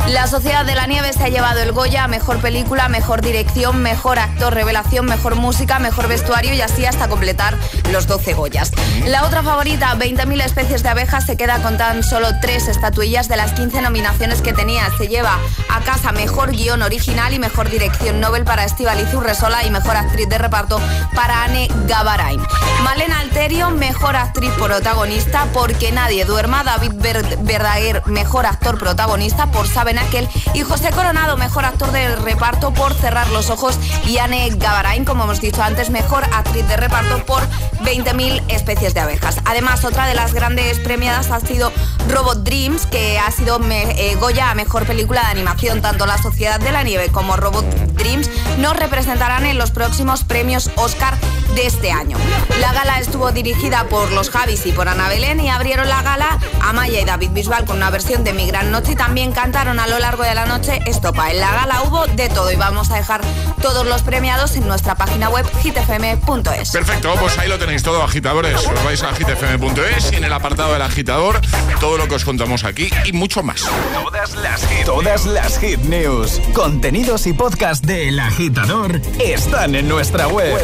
La 0.08 0.27
Sociedad 0.27 0.65
de 0.65 0.75
la 0.75 0.88
Nieve 0.88 1.13
se 1.13 1.23
ha 1.23 1.29
llevado 1.29 1.62
el 1.62 1.71
Goya 1.71 2.06
a 2.06 2.08
Mejor 2.08 2.39
Película, 2.39 2.89
Mejor 2.89 3.21
Dirección, 3.21 3.82
Mejor 3.82 4.19
Actor 4.19 4.53
Revelación, 4.53 5.06
Mejor 5.06 5.36
Música, 5.36 5.79
Mejor 5.79 6.08
Vestuario 6.08 6.53
y 6.53 6.62
así 6.62 6.86
hasta 6.86 7.08
completar 7.08 7.58
los 7.91 8.08
12 8.08 8.34
Goyas. 8.34 8.71
La 9.06 9.25
otra 9.25 9.43
favorita, 9.43 9.93
20.000 9.95 10.43
especies 10.43 10.84
de 10.84 10.89
abejas, 10.89 11.25
se 11.25 11.38
queda 11.38 11.62
con 11.62 11.77
tan 11.77 12.03
solo 12.03 12.29
3 12.41 12.67
estatuillas 12.67 13.27
de 13.27 13.38
las 13.38 13.53
15 13.53 13.82
nominaciones 13.82 14.41
que 14.41 14.53
tenía. 14.53 14.89
Se 14.97 15.08
lleva 15.08 15.38
a 15.69 15.79
casa 15.82 16.12
Mejor 16.12 16.51
Guión 16.51 16.82
Original 16.82 17.34
y 17.34 17.39
Mejor 17.39 17.69
Dirección 17.69 18.19
Nobel 18.19 18.43
para 18.43 18.65
Estivaliz 18.65 19.13
Urresola 19.13 19.63
y 19.65 19.71
Mejor 19.71 19.97
Actriz 19.97 20.27
de 20.29 20.38
Reparto 20.38 20.82
para 21.15 21.43
Anne 21.43 21.67
Gavarain. 21.88 22.41
Malena 22.84 23.19
Alterio, 23.19 23.69
Mejor 23.69 24.15
Actriz 24.15 24.51
Protagonista 24.53 25.42
porque 25.53 25.91
Nadie 25.91 26.25
Duerma, 26.25 26.63
David 26.63 26.91
Ver- 26.95 27.38
Verdaguer, 27.41 28.03
Mejor 28.06 28.45
Actor 28.45 28.77
Protagonista 28.77 29.47
por 29.47 29.67
Saben 29.67 29.97
Aquel 29.97 30.27
y 30.53 30.62
José 30.62 30.91
Coronado, 30.91 31.38
Mejor 31.38 31.65
Actor 31.65 31.91
de 31.91 32.15
Reparto 32.17 32.71
por 32.73 32.93
Cerrar 32.93 33.27
los 33.29 33.49
Ojos 33.49 33.77
y 34.06 34.17
Anne 34.19 34.49
Gavarain, 34.56 35.06
como 35.06 35.23
hemos 35.25 35.41
dicho 35.41 35.62
antes, 35.62 35.89
Mejor 35.89 36.23
Actriz 36.34 36.67
de 36.67 36.77
Reparto 36.77 37.23
por 37.25 37.41
20.000 37.84 38.41
especies 38.49 38.93
de 38.93 38.99
abejas. 39.01 39.38
Además, 39.45 39.84
otra 39.84 40.08
de 40.08 40.13
las 40.15 40.34
grandes 40.34 40.79
premiadas 40.79 41.32
ha 41.32 41.39
sido 41.39 41.71
Robot 42.10 42.43
Dreams, 42.43 42.86
que 42.86 43.19
ha 43.19 43.29
sido 43.32 43.60
eh, 43.69 44.15
Goya 44.19 44.51
a 44.51 44.56
Mejor 44.56 44.86
Película 44.86 45.21
de 45.21 45.27
Animación. 45.27 45.82
Tanto 45.82 46.06
La 46.06 46.17
Sociedad 46.17 46.60
de 46.60 46.71
la 46.71 46.84
Nieve 46.84 47.10
como 47.12 47.36
Robot 47.36 47.65
Dreams 47.93 48.29
nos 48.58 48.75
representarán 48.75 49.45
en 49.45 49.58
los 49.58 49.71
próximos 49.71 50.23
premios 50.23 50.69
Oscar 50.75 51.17
de 51.56 51.65
este 51.67 51.91
año. 51.91 52.17
La 52.60 52.73
gala 52.73 52.99
estuvo 52.99 53.32
dirigida 53.32 53.84
por 53.86 54.12
los 54.12 54.29
Javis 54.29 54.65
y 54.65 54.71
por 54.71 54.88
Ana 54.88 55.08
Belén 55.23 55.39
y 55.39 55.49
abrieron 55.49 55.88
la 55.88 56.01
gala 56.01 56.38
Amaya 56.62 56.99
y 56.99 57.05
David 57.05 57.29
Bisbal 57.31 57.63
con 57.63 57.77
una 57.77 57.89
versión 57.89 58.25
de 58.25 58.33
Mi 58.33 58.45
Gran 58.45 58.71
Noche 58.71 58.91
y 58.91 58.95
también 58.95 59.31
cantaron 59.31 59.79
a 59.79 59.88
lo 59.88 59.97
largo 59.97 60.23
de 60.23 60.36
la 60.36 60.45
noche 60.45 60.81
Estopa. 60.86 61.31
En 61.31 61.39
la 61.39 61.49
gala 61.49 61.81
hubo 61.83 62.07
de 62.07 62.27
todo 62.27 62.51
y 62.51 62.57
vamos 62.57 62.91
a 62.91 62.95
dejar 62.95 63.21
todos 63.62 63.86
los 63.86 64.01
premiados 64.01 64.57
en 64.57 64.67
nuestra 64.67 64.95
página 64.95 65.29
web 65.29 65.45
hitfm.es. 65.62 66.71
Perfecto, 66.71 67.15
pues 67.21 67.38
ahí 67.38 67.47
lo 67.47 67.57
tenéis 67.57 67.83
todo, 67.83 68.03
agitadores. 68.03 68.67
Os 68.67 68.83
vais 68.83 69.01
a 69.01 69.15
hitfm.es 69.15 70.12
y 70.12 70.15
en 70.17 70.25
el 70.25 70.33
apartado 70.33 70.73
del 70.73 70.81
agitador 70.81 71.39
todo 71.79 71.97
lo 71.97 72.09
que 72.09 72.15
os 72.15 72.25
contamos 72.25 72.65
aquí 72.65 72.89
y 73.05 73.13
mucho 73.13 73.43
más. 73.43 73.65
Todas 73.93 74.36
las 74.36 74.67
hit, 74.67 74.86
todas 74.86 75.25
las 75.25 75.57
hit 75.57 75.79
news, 75.83 76.41
contenidos 76.53 77.27
y 77.27 77.33
podcast 77.33 77.86
de 77.86 78.09
El 78.09 78.19
Agitador 78.19 78.99
están 79.21 79.75
en 79.75 79.88
nuestra 79.88 80.27
web. 80.27 80.59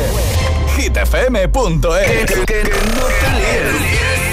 hitfm.es. 0.75 2.25
Que, 2.25 2.45
que 2.45 2.63
no 2.63 4.28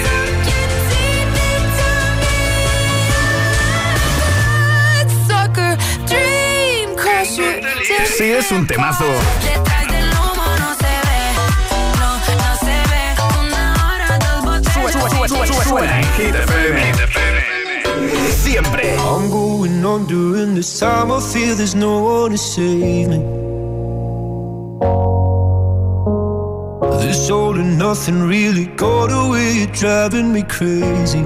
Sí, 8.15 8.31
es 8.31 8.51
un 8.51 8.65
temazo. 8.65 9.05
Suena 15.63 15.99
en 15.99 16.05
Hit 16.13 16.35
FM. 16.35 16.93
Siempre. 18.31 18.95
I'm 18.97 19.29
going 19.29 19.83
on 19.83 20.05
during 20.07 20.55
this 20.55 20.79
time. 20.79 21.11
I 21.11 21.19
feel 21.19 21.55
there's 21.55 21.75
no 21.75 22.01
one 22.01 22.31
to 22.31 22.37
save 22.37 23.09
me. 23.09 23.17
This 27.01 27.29
all 27.29 27.55
and 27.59 27.77
nothing 27.77 28.27
really 28.27 28.67
got 28.77 29.11
away. 29.11 29.53
You're 29.59 29.73
driving 29.73 30.31
me 30.31 30.43
crazy. 30.43 31.25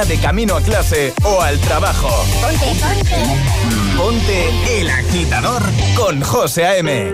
mañana 0.00 0.04
de 0.04 0.18
camino 0.18 0.56
a 0.56 0.60
clase 0.60 1.12
o 1.22 1.40
al 1.40 1.58
trabajo. 1.60 2.08
Ponte, 2.40 2.66
ponte. 2.80 3.96
Ponte 3.96 4.80
el 4.80 4.90
agitador 4.90 5.62
con 5.94 6.20
José 6.22 6.66
A.M. 6.66 7.12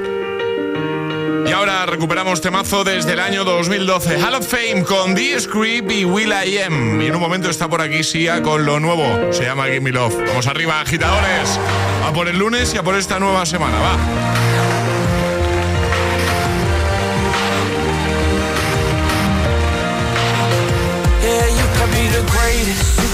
Y 1.47 1.53
ahora 1.53 1.87
recuperamos 1.87 2.41
temazo 2.41 2.85
desde 2.85 3.13
el 3.13 3.21
año 3.21 3.45
2012. 3.45 4.19
Hall 4.21 4.35
of 4.35 4.47
Fame 4.47 4.85
con 4.85 5.15
The 5.15 5.41
Script 5.41 5.91
y 5.91 6.05
Will 6.05 6.33
I 6.33 6.59
Am. 6.59 7.01
Y 7.01 7.07
en 7.07 7.15
un 7.15 7.21
momento 7.21 7.49
está 7.49 7.69
por 7.69 7.81
aquí 7.81 8.03
Sia 8.03 8.43
con 8.43 8.67
lo 8.67 8.81
nuevo. 8.81 9.33
Se 9.33 9.45
llama 9.45 9.67
Give 9.67 9.81
Me 9.81 9.93
Love. 9.93 10.17
Vamos 10.27 10.47
arriba, 10.47 10.81
agitadores. 10.81 11.59
A 12.05 12.13
por 12.13 12.29
el 12.29 12.39
lunes 12.39 12.75
y 12.75 12.79
a 12.79 12.83
por 12.83 12.97
esta 12.97 13.19
nueva 13.19 13.47
semana. 13.47 13.79
Va. 13.79 14.46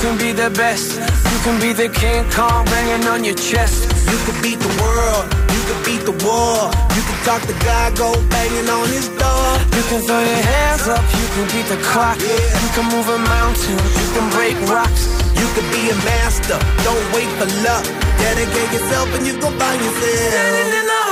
Can 0.03 0.18
be 0.18 0.32
the 0.32 0.50
best, 0.59 0.98
you 0.98 1.38
can 1.46 1.57
be 1.62 1.70
the 1.72 1.86
King 1.86 2.26
Kong 2.34 2.66
banging 2.66 3.07
on 3.07 3.22
your 3.22 3.38
chest. 3.38 3.86
You 4.11 4.18
could 4.26 4.42
beat 4.42 4.59
the 4.59 4.74
world, 4.82 5.24
you 5.55 5.62
could 5.62 5.82
beat 5.86 6.03
the 6.03 6.16
war. 6.26 6.59
You 6.98 7.03
could 7.07 7.22
talk 7.22 7.42
to 7.46 7.55
God, 7.62 7.94
go 7.94 8.11
banging 8.26 8.66
on 8.66 8.90
his 8.90 9.07
door. 9.14 9.46
You 9.78 9.82
can 9.86 10.03
throw 10.03 10.18
your 10.18 10.42
hands 10.42 10.90
up, 10.90 11.07
you 11.14 11.26
can 11.38 11.46
beat 11.55 11.68
the 11.70 11.78
clock. 11.86 12.18
Yeah. 12.18 12.34
You 12.34 12.70
can 12.74 12.86
move 12.90 13.07
a 13.14 13.18
mountain, 13.30 13.78
you 13.78 14.09
can 14.11 14.26
break 14.34 14.59
rocks. 14.66 15.07
You 15.38 15.46
could 15.55 15.70
be 15.70 15.94
a 15.94 15.96
master, 16.03 16.59
don't 16.82 17.07
wait 17.14 17.30
for 17.38 17.46
luck. 17.62 17.86
Dedicate 18.18 18.70
yourself 18.74 19.07
and 19.14 19.22
you 19.22 19.38
gon' 19.38 19.55
find 19.55 19.78
yourself. 19.86 20.18
Standing 20.34 20.82
in 20.82 20.86
the 20.90 21.11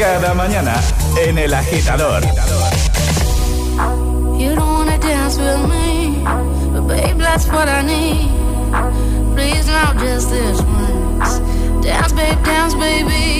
cada 0.00 0.32
mañana 0.32 0.80
en 1.18 1.36
el 1.36 1.52
agitador. 1.52 2.22
You 4.38 4.54
don't 4.54 4.72
wanna 4.72 4.98
dance 4.98 5.36
with 5.36 5.68
me, 5.68 6.24
but 6.72 6.88
babe, 6.88 7.18
that's 7.18 7.46
what 7.48 7.68
I 7.68 7.82
need. 7.82 8.30
Please 9.34 9.66
now 9.66 9.92
just 9.92 10.30
this 10.30 10.62
once. 10.62 11.40
Dance, 11.84 12.14
babe, 12.14 12.42
dance, 12.42 12.74
baby. 12.76 13.39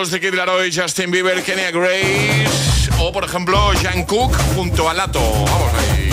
Preparados 0.00 0.12
de 0.12 0.20
Kid 0.20 0.34
Laroi, 0.34 0.72
Justin 0.72 1.10
Bieber, 1.10 1.42
Kenya 1.42 1.70
Grace 1.70 2.48
o, 3.00 3.12
por 3.12 3.22
ejemplo, 3.22 3.70
Jan 3.82 4.04
Cook 4.04 4.34
junto 4.54 4.88
a 4.88 4.94
Lato. 4.94 5.20
Vamos 5.20 5.74
ahí. 5.74 6.10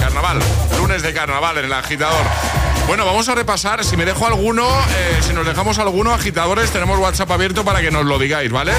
Carnaval. 0.00 0.40
Lunes 0.76 1.02
de 1.02 1.14
carnaval 1.14 1.58
en 1.58 1.66
el 1.66 1.72
agitador. 1.72 2.61
Bueno, 2.92 3.06
vamos 3.06 3.26
a 3.30 3.34
repasar. 3.34 3.82
Si 3.86 3.96
me 3.96 4.04
dejo 4.04 4.26
alguno, 4.26 4.68
eh, 4.68 5.16
si 5.26 5.32
nos 5.32 5.46
dejamos 5.46 5.78
alguno, 5.78 6.12
agitadores, 6.12 6.70
tenemos 6.72 6.98
WhatsApp 6.98 7.30
abierto 7.30 7.64
para 7.64 7.80
que 7.80 7.90
nos 7.90 8.04
lo 8.04 8.18
digáis, 8.18 8.52
¿vale? 8.52 8.72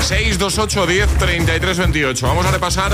628 0.00 0.84
10 0.84 1.06
33 1.16 1.78
28. 1.78 2.26
Vamos 2.26 2.44
a 2.44 2.50
repasar 2.50 2.92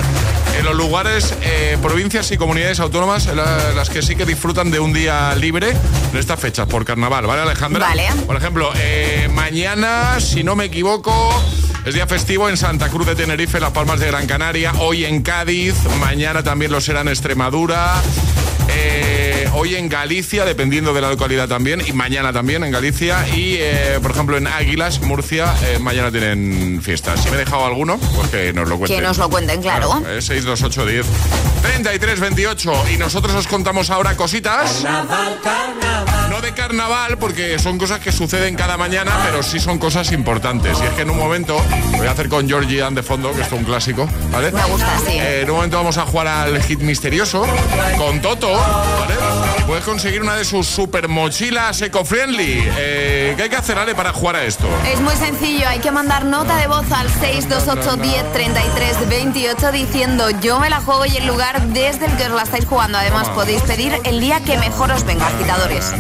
en 0.59 0.65
los 0.67 0.75
lugares, 0.75 1.35
eh, 1.41 1.79
provincias 1.81 2.31
y 2.33 2.37
comunidades 2.37 2.81
autónomas 2.81 3.25
la- 3.35 3.73
las 3.75 3.89
que 3.89 4.03
sí 4.03 4.15
que 4.15 4.27
disfrutan 4.27 4.71
de 4.71 4.79
un 4.79 4.93
día 4.93 5.35
libre 5.37 5.71
en 6.13 6.19
estas 6.19 6.39
fechas 6.39 6.67
por 6.67 6.85
carnaval, 6.85 7.27
¿vale, 7.27 7.41
Alejandra? 7.41 7.87
Vale. 7.89 8.07
Por 8.27 8.37
ejemplo, 8.37 8.71
eh, 8.77 9.27
mañana, 9.33 10.21
si 10.21 10.45
no 10.45 10.55
me 10.55 10.67
equivoco, 10.67 11.43
es 11.87 11.95
día 11.95 12.07
festivo 12.07 12.47
en 12.51 12.59
Santa 12.59 12.91
Cruz 12.91 13.07
de 13.07 13.15
Tenerife, 13.15 13.59
Las 13.59 13.71
Palmas 13.71 14.01
de 14.01 14.09
Gran 14.09 14.27
Canaria, 14.27 14.73
hoy 14.81 15.07
en 15.07 15.23
Cádiz, 15.23 15.77
mañana 15.99 16.43
también 16.43 16.71
lo 16.71 16.83
será 16.83 17.01
en 17.01 17.09
Extremadura. 17.09 17.95
eh, 18.71 19.38
hoy 19.53 19.75
en 19.75 19.89
Galicia, 19.89 20.45
dependiendo 20.45 20.93
de 20.93 21.01
la 21.01 21.11
localidad 21.11 21.49
también, 21.49 21.83
y 21.87 21.93
mañana 21.93 22.33
también 22.33 22.65
en 22.65 22.71
Galicia, 22.71 23.27
y 23.29 23.57
eh, 23.59 23.99
por 24.03 24.11
ejemplo 24.13 24.37
en 24.37 24.47
Águilas, 24.47 25.01
Murcia, 25.01 25.55
eh, 25.65 25.79
mañana 25.79 26.11
tienen 26.11 26.81
fiestas. 26.83 27.23
Si 27.23 27.31
me 27.31 27.37
he 27.37 27.39
dejado 27.39 27.67
alguno, 27.67 27.99
pues 28.17 28.29
que 28.31 28.53
nos 28.53 28.69
lo 28.69 28.79
cuenten. 28.79 28.99
Que 28.99 29.07
nos 29.07 29.19
lo 29.19 29.29
cuenten, 29.29 29.63
claro. 29.63 30.03
eh, 30.07 30.21
628 30.21 30.87
10 30.87 31.07
33 31.63 32.21
28 32.21 32.73
y 32.93 32.97
nosotros 32.99 33.35
os 33.35 33.47
contamos 33.47 33.91
ahora 33.91 34.17
cositas. 34.17 34.85
No 36.31 36.41
de 36.41 36.53
carnaval, 36.53 37.19
porque 37.19 37.59
son 37.59 37.79
cosas 37.79 38.01
que 38.01 38.13
suceden 38.13 38.55
cada 38.55 38.77
mañana, 38.77 39.13
pero 39.25 39.43
sí 39.43 39.59
son 39.59 39.79
cosas 39.79 40.13
importantes. 40.13 40.79
Y 40.81 40.85
es 40.85 40.91
que 40.91 41.03
en 41.03 41.11
un 41.11 41.19
momento, 41.19 41.61
lo 41.93 41.99
voy 41.99 42.07
a 42.07 42.13
hacer 42.13 42.29
con 42.29 42.49
Georgie 42.49 42.83
and 42.83 42.97
de 42.97 43.03
fondo, 43.03 43.33
que 43.33 43.41
esto 43.41 43.57
es 43.57 43.61
un 43.61 43.67
clásico, 43.67 44.09
¿vale? 44.31 44.53
Me 44.53 44.65
gusta, 44.65 44.99
sí. 45.07 45.13
Eh, 45.13 45.41
en 45.43 45.51
un 45.51 45.57
momento 45.57 45.77
vamos 45.79 45.97
a 45.99 46.03
jugar 46.07 46.27
al 46.27 46.63
hit 46.63 46.81
misterioso 46.81 47.45
con 47.97 48.21
Toto, 48.21 48.53
¿vale? 48.53 49.48
Puedes 49.67 49.85
conseguir 49.85 50.23
una 50.23 50.35
de 50.35 50.45
sus 50.45 50.67
super 50.67 51.09
mochilas 51.09 51.83
eco-friendly. 51.83 52.65
Eh, 52.79 53.35
¿Qué 53.37 53.43
hay 53.45 53.49
que 53.51 53.57
hacer, 53.57 53.79
Ale, 53.79 53.95
para 53.95 54.13
jugar 54.13 54.37
a 54.37 54.45
esto? 54.45 54.67
Es 54.91 55.01
muy 55.01 55.15
sencillo, 55.15 55.69
hay 55.69 55.79
que 55.81 55.91
mandar 55.91 56.25
nota 56.25 56.57
de 56.57 56.67
voz 56.67 56.91
al 56.91 57.09
628 57.11 57.97
10 57.97 58.33
33 58.33 59.09
28 59.09 59.73
diciendo 59.73 60.31
yo 60.41 60.59
me 60.59 60.71
la 60.71 60.81
juego 60.81 61.05
y 61.07 61.17
el 61.17 61.27
lugar 61.27 61.61
desde 61.69 62.07
el 62.07 62.17
que 62.17 62.25
os 62.25 62.33
la 62.33 62.43
estáis 62.43 62.65
jugando. 62.65 62.97
Además 62.99 63.25
Toma. 63.25 63.35
podéis 63.35 63.61
pedir 63.63 63.93
el 64.05 64.21
día 64.21 64.41
que 64.41 64.57
mejor 64.57 64.91
os 64.91 65.05
venga, 65.05 65.27
agitadores. 65.27 65.93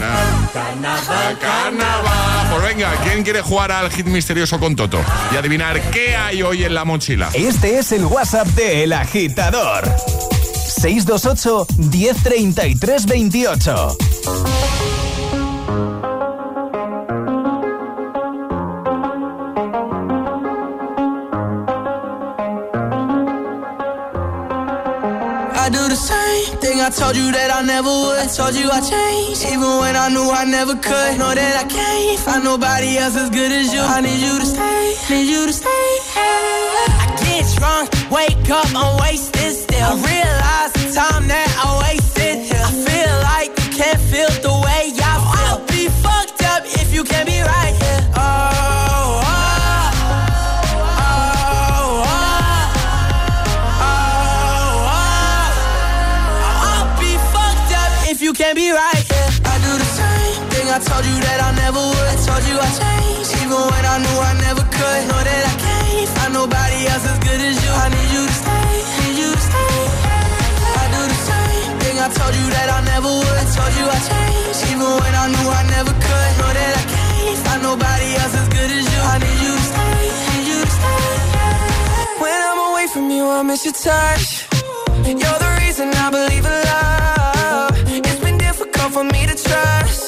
Pues 2.51 2.63
venga, 2.63 2.91
¿quién 3.05 3.23
quiere 3.23 3.43
jugar 3.43 3.71
al 3.73 3.91
hit 3.91 4.07
misterioso 4.07 4.59
con 4.59 4.75
Toto? 4.77 5.01
Y 5.33 5.37
adivinar 5.37 5.81
qué 5.91 6.17
hay 6.17 6.43
hoy 6.43 6.65
en 6.65 6.75
la 6.75 6.85
mochila. 6.85 7.29
Este 7.35 7.79
es 7.79 7.93
el 7.93 8.05
WhatsApp 8.07 8.47
de 8.49 8.85
El 8.85 8.93
Agitador. 8.95 9.85
628 10.69 11.67
1033 11.91 12.75
28. 12.75 13.59
I 25.61 25.71
do 25.71 25.89
the 25.89 25.97
same 25.97 26.59
thing 26.61 26.81
I 26.81 26.91
told 26.91 27.17
you 27.17 27.33
that 27.33 27.51
I 27.51 27.63
never 27.63 27.89
would. 27.89 28.29
Told 28.37 28.55
you 28.55 28.71
I 28.71 28.81
changed, 28.81 29.45
even 29.47 29.79
when 29.81 29.97
I 29.97 30.09
knew 30.09 30.31
I 30.31 30.45
never 30.45 30.75
could. 30.75 31.19
Know 31.19 31.35
that 31.35 31.65
I 31.65 31.69
can't 31.69 32.21
find 32.21 32.45
nobody 32.45 32.99
else 32.99 33.17
as 33.17 33.31
good 33.31 33.53
as 33.53 33.73
you. 33.73 33.81
I 33.81 34.01
need 34.01 34.21
you 34.21 34.39
to 34.39 34.47
stay, 34.47 34.95
need 35.11 35.29
you 35.29 35.47
to 35.47 35.53
stay. 35.53 35.69
I 36.17 37.17
get 37.25 37.45
drunk, 37.57 37.91
wake 38.11 38.51
up, 38.51 38.69
I'm 38.75 39.01
wasted. 39.01 39.68
I 39.81 39.95
realize 39.95 40.73
the 40.75 40.91
time 40.95 41.29
that 41.29 41.49
I 41.65 41.67
wasted. 41.83 42.51
I 42.51 42.71
feel 42.87 43.15
like 43.31 43.51
you 43.63 43.71
can't 43.79 44.01
feel 44.11 44.31
the 44.43 44.53
way 44.67 44.91
I 44.91 44.99
feel. 44.99 45.39
I'll 45.39 45.65
be 45.67 45.89
fucked 46.03 46.43
up 46.53 46.63
if 46.67 46.93
you 46.93 47.05
can't 47.05 47.27
be 47.27 47.41
right 47.41 47.75
here. 47.83 48.03
Oh, 48.17 49.23
oh, 49.23 49.89
oh, 50.99 51.19
oh, 53.83 53.95
oh, 56.67 57.23
fucked 57.33 57.73
up 57.83 57.93
if 58.11 58.19
you 58.21 58.33
can't 58.33 58.57
be 58.57 58.71
right 58.71 59.03
here. 59.11 59.31
I 59.47 59.55
do 59.63 59.73
the 59.79 59.91
same 60.01 60.43
thing 60.51 60.67
I 60.69 60.79
told 60.83 61.05
you 61.07 61.17
that 61.23 61.39
I 61.49 61.51
never 61.63 61.79
would. 61.81 62.09
I 62.13 62.17
told 62.27 62.43
you 62.51 62.57
I 62.59 62.69
changed, 62.83 63.33
even 63.43 63.61
when 63.63 63.85
I 63.87 63.97
knew 64.03 64.19
I 64.31 64.35
never 64.43 64.65
could. 64.77 65.01
Know 65.09 65.23
that 65.23 65.43
I 65.47 65.55
can't 65.63 66.09
find 66.19 66.33
nobody 66.35 66.87
else 66.91 67.07
as 67.07 67.19
good. 67.19 67.28
you 72.39 72.47
that 72.57 72.69
I 72.79 72.81
never 72.93 73.11
would. 73.21 73.47
Told 73.57 73.73
you 73.79 73.87
I 73.97 73.99
changed, 74.11 74.61
even 74.71 74.91
when 75.01 75.15
I 75.23 75.27
knew 75.33 75.49
I 75.61 75.63
never 75.77 75.93
could. 76.05 76.31
Know 76.41 76.53
that 76.59 76.73
I 76.83 76.85
can't 76.95 77.39
find 77.45 77.63
nobody 77.71 78.09
else 78.21 78.35
as 78.41 78.49
good 78.57 78.71
as 78.79 78.85
you. 78.93 79.01
I 79.13 79.17
need 79.25 79.39
you 79.45 79.53
to 79.59 79.65
stay, 79.71 80.01
need 80.31 80.47
you 80.51 80.59
to 80.65 80.73
stay. 80.79 81.07
Yeah. 81.35 82.23
When 82.23 82.39
I'm 82.51 82.61
away 82.71 82.87
from 82.95 83.07
you, 83.11 83.25
I 83.27 83.43
miss 83.43 83.65
your 83.65 83.77
touch. 83.87 84.27
You're 85.23 85.41
the 85.47 85.53
reason 85.63 85.87
I 86.05 86.09
believe 86.11 86.45
in 86.53 86.57
love. 86.73 87.73
It's 88.09 88.21
been 88.27 88.39
difficult 88.39 88.91
for 88.93 89.05
me 89.05 89.21
to 89.27 89.35
trust. 89.35 90.08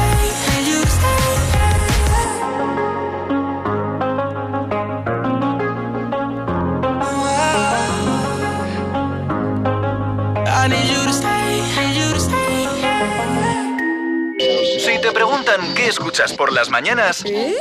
por 16.29 16.53
las 16.53 16.69
mañanas, 16.69 17.23
¿Eh? 17.25 17.55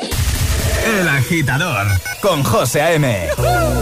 El 0.84 1.08
Agitador 1.08 1.86
con 2.20 2.44
José 2.44 2.82
A.M. 2.82 3.28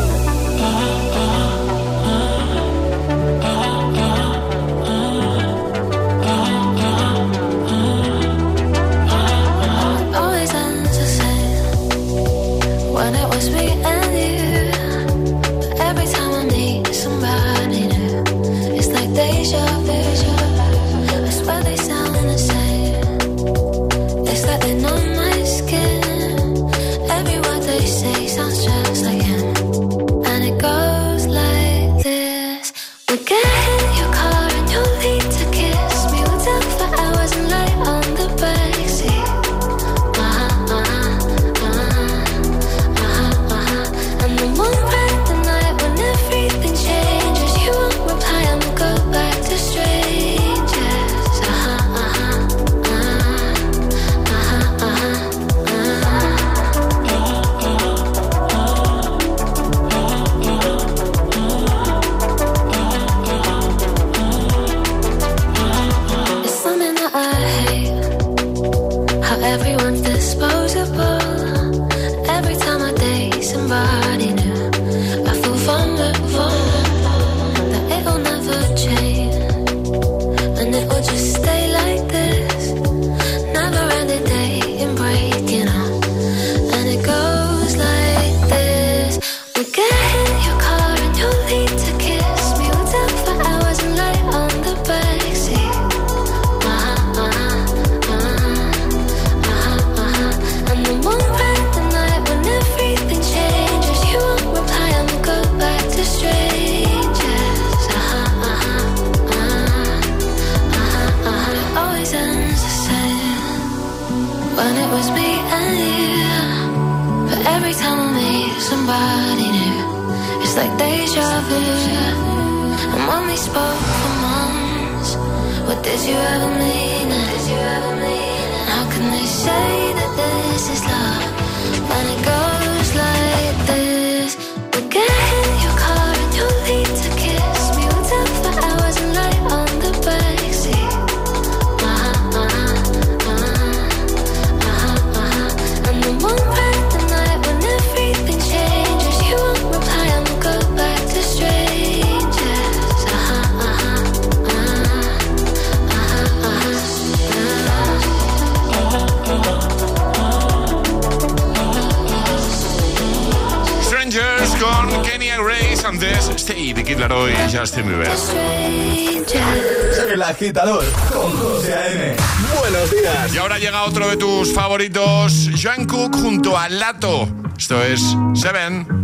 Y 173.32 173.36
ahora 173.38 173.58
llega 173.58 173.84
otro 173.84 174.08
de 174.08 174.16
tus 174.16 174.52
favoritos, 174.52 175.50
Joan 175.60 175.86
Cook 175.86 176.16
junto 176.16 176.58
a 176.58 176.68
Lato. 176.68 177.28
Esto 177.56 177.82
es 177.82 178.16
Seven. 178.34 178.97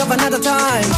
of 0.00 0.10
another 0.10 0.38
time. 0.38 0.88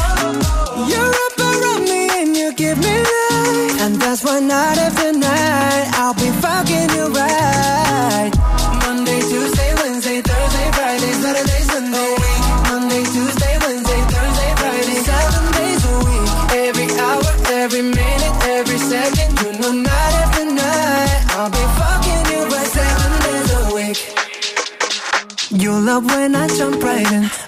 You're 0.90 1.14
up 1.24 1.38
around 1.38 1.84
me 1.84 2.08
and 2.20 2.36
you 2.36 2.52
give 2.54 2.78
me 2.78 2.94
life. 2.98 3.80
And 3.82 3.94
that's 3.96 4.24
why 4.24 4.40
night 4.40 4.78
after 4.78 5.12
night, 5.12 5.86
I'll 5.94 6.14
be 6.14 6.30
fucking 6.42 6.90
you 6.96 7.06
right. 7.12 8.32
Monday, 8.82 9.20
Tuesday, 9.20 9.70
Wednesday, 9.80 10.20
Thursday, 10.22 10.68
Friday, 10.76 11.12
Saturday, 11.22 11.62
Sunday. 11.72 12.14
Monday, 12.68 13.04
Tuesday, 13.14 13.54
Wednesday, 13.64 14.00
Thursday, 14.12 14.50
Friday, 14.60 14.98
seven 15.10 15.44
days 15.58 15.82
a 15.84 15.94
week. 16.06 16.28
Every 16.66 16.88
hour, 16.98 17.24
every 17.62 17.82
minute, 17.82 18.34
every 18.56 18.78
second, 18.78 19.30
you 19.42 19.50
know 19.60 19.72
night 19.72 20.14
after 20.22 20.44
night, 20.44 21.20
I'll 21.38 21.50
be 21.50 21.64
fucking 21.78 22.24
you 22.32 22.40
right 22.52 22.70
seven 22.78 23.12
days 23.26 23.50
a 23.58 23.62
week. 23.76 23.98
You 25.62 25.72
love 25.78 26.04
when 26.06 26.34
I 26.34 26.46
jump 26.56 26.82
right 26.82 27.12
in. 27.12 27.47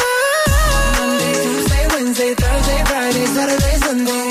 Sunday. 4.07 4.30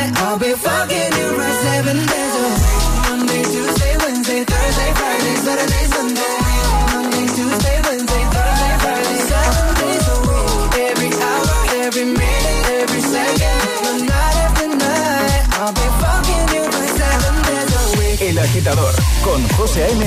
agitador 18.71 18.93
con 19.23 19.47
José 19.57 19.83
A.M. 19.83 20.05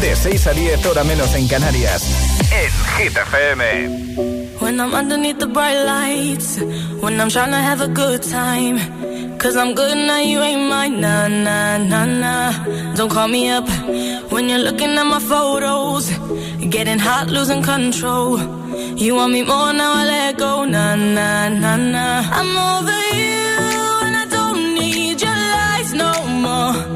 De 0.00 0.14
6 0.14 0.46
a 0.46 0.52
10 0.52 0.86
hora 0.86 1.04
menos 1.04 1.34
en 1.34 1.48
Canarias. 1.48 2.02
En 2.52 3.02
Hit 3.02 3.16
FM. 3.16 4.56
When 4.60 4.80
I'm 4.80 4.94
underneath 4.94 5.38
the 5.38 5.46
bright 5.46 5.84
lights, 5.84 6.58
when 7.00 7.20
I'm 7.20 7.28
trying 7.28 7.50
to 7.50 7.58
have 7.58 7.80
a 7.80 7.88
good 7.88 8.22
time. 8.22 8.78
Cause 9.38 9.54
I'm 9.56 9.74
good 9.74 9.96
now, 9.96 10.18
you 10.18 10.40
ain't 10.40 10.68
mine. 10.68 11.00
Nah, 11.00 11.28
nah, 11.28 11.78
nah, 11.78 12.04
nah. 12.04 12.94
Don't 12.94 13.10
call 13.10 13.28
me 13.28 13.50
up 13.50 13.68
when 14.32 14.48
you're 14.48 14.58
looking 14.58 14.96
at 14.96 15.04
my 15.04 15.20
photos. 15.20 16.10
Getting 16.70 16.98
hot, 16.98 17.28
losing 17.28 17.62
control. 17.62 18.38
You 18.96 19.14
want 19.14 19.32
me 19.32 19.42
more 19.42 19.72
now, 19.72 19.92
I 19.94 20.04
let 20.04 20.38
go. 20.38 20.64
Nah, 20.64 20.96
nah, 20.96 21.48
nah, 21.48 21.76
nah. 21.76 22.22
I'm 22.32 22.56
over 22.56 22.98
you, 23.14 23.36
no 25.94 26.26
more. 26.26 26.95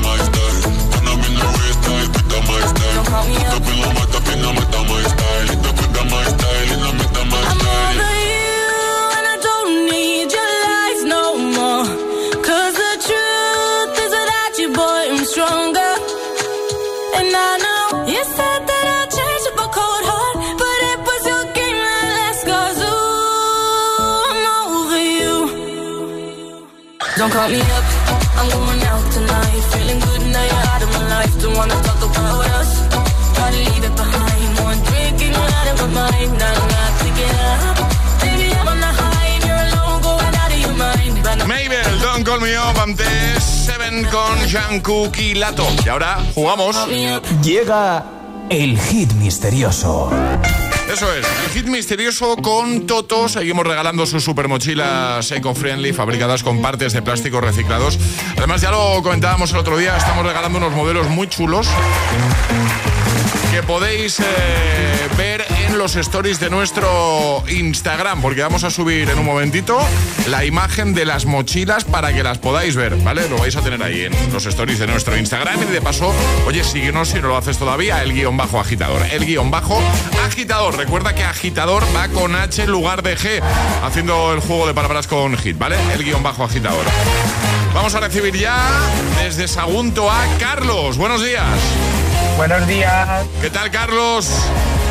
I'm 7.51 7.59
over 7.59 8.15
you, 8.31 8.65
and 9.17 9.25
I 9.33 9.37
don't 9.47 9.71
need 9.89 10.27
your 10.37 10.51
lies 10.65 11.01
no 11.15 11.23
the 12.81 12.93
truth 13.07 13.93
is 14.03 14.11
without 14.17 14.53
you, 14.61 14.69
boy, 14.73 15.01
I'm 15.11 15.23
stronger. 15.25 15.91
And 17.17 17.29
I 17.35 17.51
know 17.65 17.85
you 18.13 18.21
said 18.37 18.61
that 18.71 18.85
I 18.99 19.01
a 19.65 19.67
cold 19.77 20.03
heart, 20.11 20.35
but 20.61 20.79
it 20.91 20.99
was 21.07 21.21
your 21.31 21.45
game 21.57 21.79
that 21.89 22.13
ooh, 22.93 24.31
I'm 24.31 24.45
over 24.61 25.01
you. 25.19 25.35
Don't 27.17 27.31
call 27.31 27.49
me 27.49 27.61
up, 27.61 27.85
I'm 28.37 28.47
going 28.55 28.81
out 28.91 29.05
tonight. 29.11 29.61
Feeling 29.71 29.99
good 29.99 30.23
now, 30.31 30.60
Don't 31.41 31.55
wanna 31.57 31.75
talk 31.81 32.01
about 32.01 32.45
us. 32.59 32.71
Gotta 33.35 33.57
leave 33.57 33.83
it 33.83 33.95
behind. 33.95 34.49
One 34.63 34.79
drink 34.87 35.21
and 35.25 35.33
you're 35.35 35.53
out 35.59 35.67
of 35.71 35.77
my 35.81 35.87
mind. 36.01 36.31
Now 36.37 36.53
I'm 36.53 36.69
not 36.75 36.93
to 37.01 37.09
get 37.17 37.35
up. 37.49 37.77
Baby, 38.21 38.53
I'm 38.53 38.67
on 38.67 38.79
the 38.79 38.85
high 38.85 39.29
and 39.35 39.43
you're 39.47 39.63
alone, 39.67 40.01
going 40.01 40.35
out 40.41 40.51
of 40.51 40.59
your 40.59 40.75
mind. 40.77 41.23
But 41.23 41.41
I'm 41.41 41.47
Mabel, 41.47 41.99
Don't 41.99 42.23
Call 42.23 42.39
Me 42.39 42.55
Up, 42.55 42.77
antes 42.77 43.43
Seven 43.43 44.05
con 44.11 44.37
Jungkook 44.47 45.17
y 45.17 45.33
Lato. 45.35 45.67
Y 45.85 45.89
ahora 45.89 46.19
jugamos. 46.35 46.75
Llega 47.41 48.05
el 48.49 48.79
hit 48.79 49.11
misterioso. 49.13 50.11
Eso 50.91 51.09
es, 51.13 51.25
el 51.45 51.51
hit 51.51 51.67
misterioso 51.67 52.35
con 52.35 52.85
Toto. 52.85 53.29
Seguimos 53.29 53.65
regalando 53.65 54.05
sus 54.05 54.25
super 54.25 54.49
mochilas 54.49 55.31
eco-friendly 55.31 55.93
fabricadas 55.93 56.43
con 56.43 56.61
partes 56.61 56.91
de 56.91 57.01
plástico 57.01 57.39
reciclados. 57.39 57.97
Además, 58.41 58.59
ya 58.59 58.71
lo 58.71 59.03
comentábamos 59.03 59.51
el 59.51 59.57
otro 59.57 59.77
día, 59.77 59.95
estamos 59.95 60.25
regalando 60.25 60.57
unos 60.57 60.73
modelos 60.73 61.07
muy 61.09 61.27
chulos 61.27 61.67
que 63.51 63.61
podéis 63.61 64.19
eh, 64.19 65.09
ver 65.15 65.45
los 65.81 65.95
stories 65.95 66.39
de 66.39 66.51
nuestro 66.51 67.43
Instagram, 67.49 68.21
porque 68.21 68.43
vamos 68.43 68.63
a 68.63 68.69
subir 68.69 69.09
en 69.09 69.17
un 69.17 69.25
momentito 69.25 69.79
la 70.27 70.45
imagen 70.45 70.93
de 70.93 71.05
las 71.05 71.25
mochilas 71.25 71.85
para 71.85 72.13
que 72.13 72.21
las 72.21 72.37
podáis 72.37 72.75
ver, 72.75 72.97
¿vale? 72.97 73.27
Lo 73.27 73.39
vais 73.39 73.55
a 73.55 73.61
tener 73.61 73.81
ahí 73.81 74.01
en 74.01 74.13
los 74.31 74.45
stories 74.45 74.77
de 74.77 74.85
nuestro 74.85 75.17
Instagram 75.17 75.63
y 75.63 75.65
de 75.65 75.81
paso, 75.81 76.13
oye, 76.45 76.63
síguenos 76.63 77.09
si 77.09 77.19
no 77.19 77.29
lo 77.29 77.37
haces 77.37 77.57
todavía, 77.57 78.03
el 78.03 78.13
guion 78.13 78.37
bajo 78.37 78.59
agitador. 78.59 79.01
El 79.11 79.25
guion 79.25 79.49
bajo 79.49 79.81
agitador. 80.23 80.77
Recuerda 80.77 81.15
que 81.15 81.23
agitador 81.23 81.83
va 81.95 82.09
con 82.09 82.35
H 82.35 82.61
en 82.61 82.69
lugar 82.69 83.01
de 83.01 83.17
G, 83.17 83.41
haciendo 83.83 84.33
el 84.33 84.39
juego 84.39 84.67
de 84.67 84.75
palabras 84.75 85.07
con 85.07 85.35
hit, 85.35 85.57
¿vale? 85.57 85.77
El 85.95 86.03
guion 86.03 86.21
bajo 86.21 86.43
agitador. 86.43 86.85
Vamos 87.73 87.95
a 87.95 88.01
recibir 88.01 88.37
ya 88.37 88.55
desde 89.23 89.47
Sagunto 89.47 90.11
a 90.11 90.27
Carlos. 90.39 90.99
Buenos 90.99 91.23
días. 91.23 91.57
Buenos 92.37 92.67
días. 92.67 93.25
¿Qué 93.41 93.49
tal, 93.49 93.71
Carlos? 93.71 94.29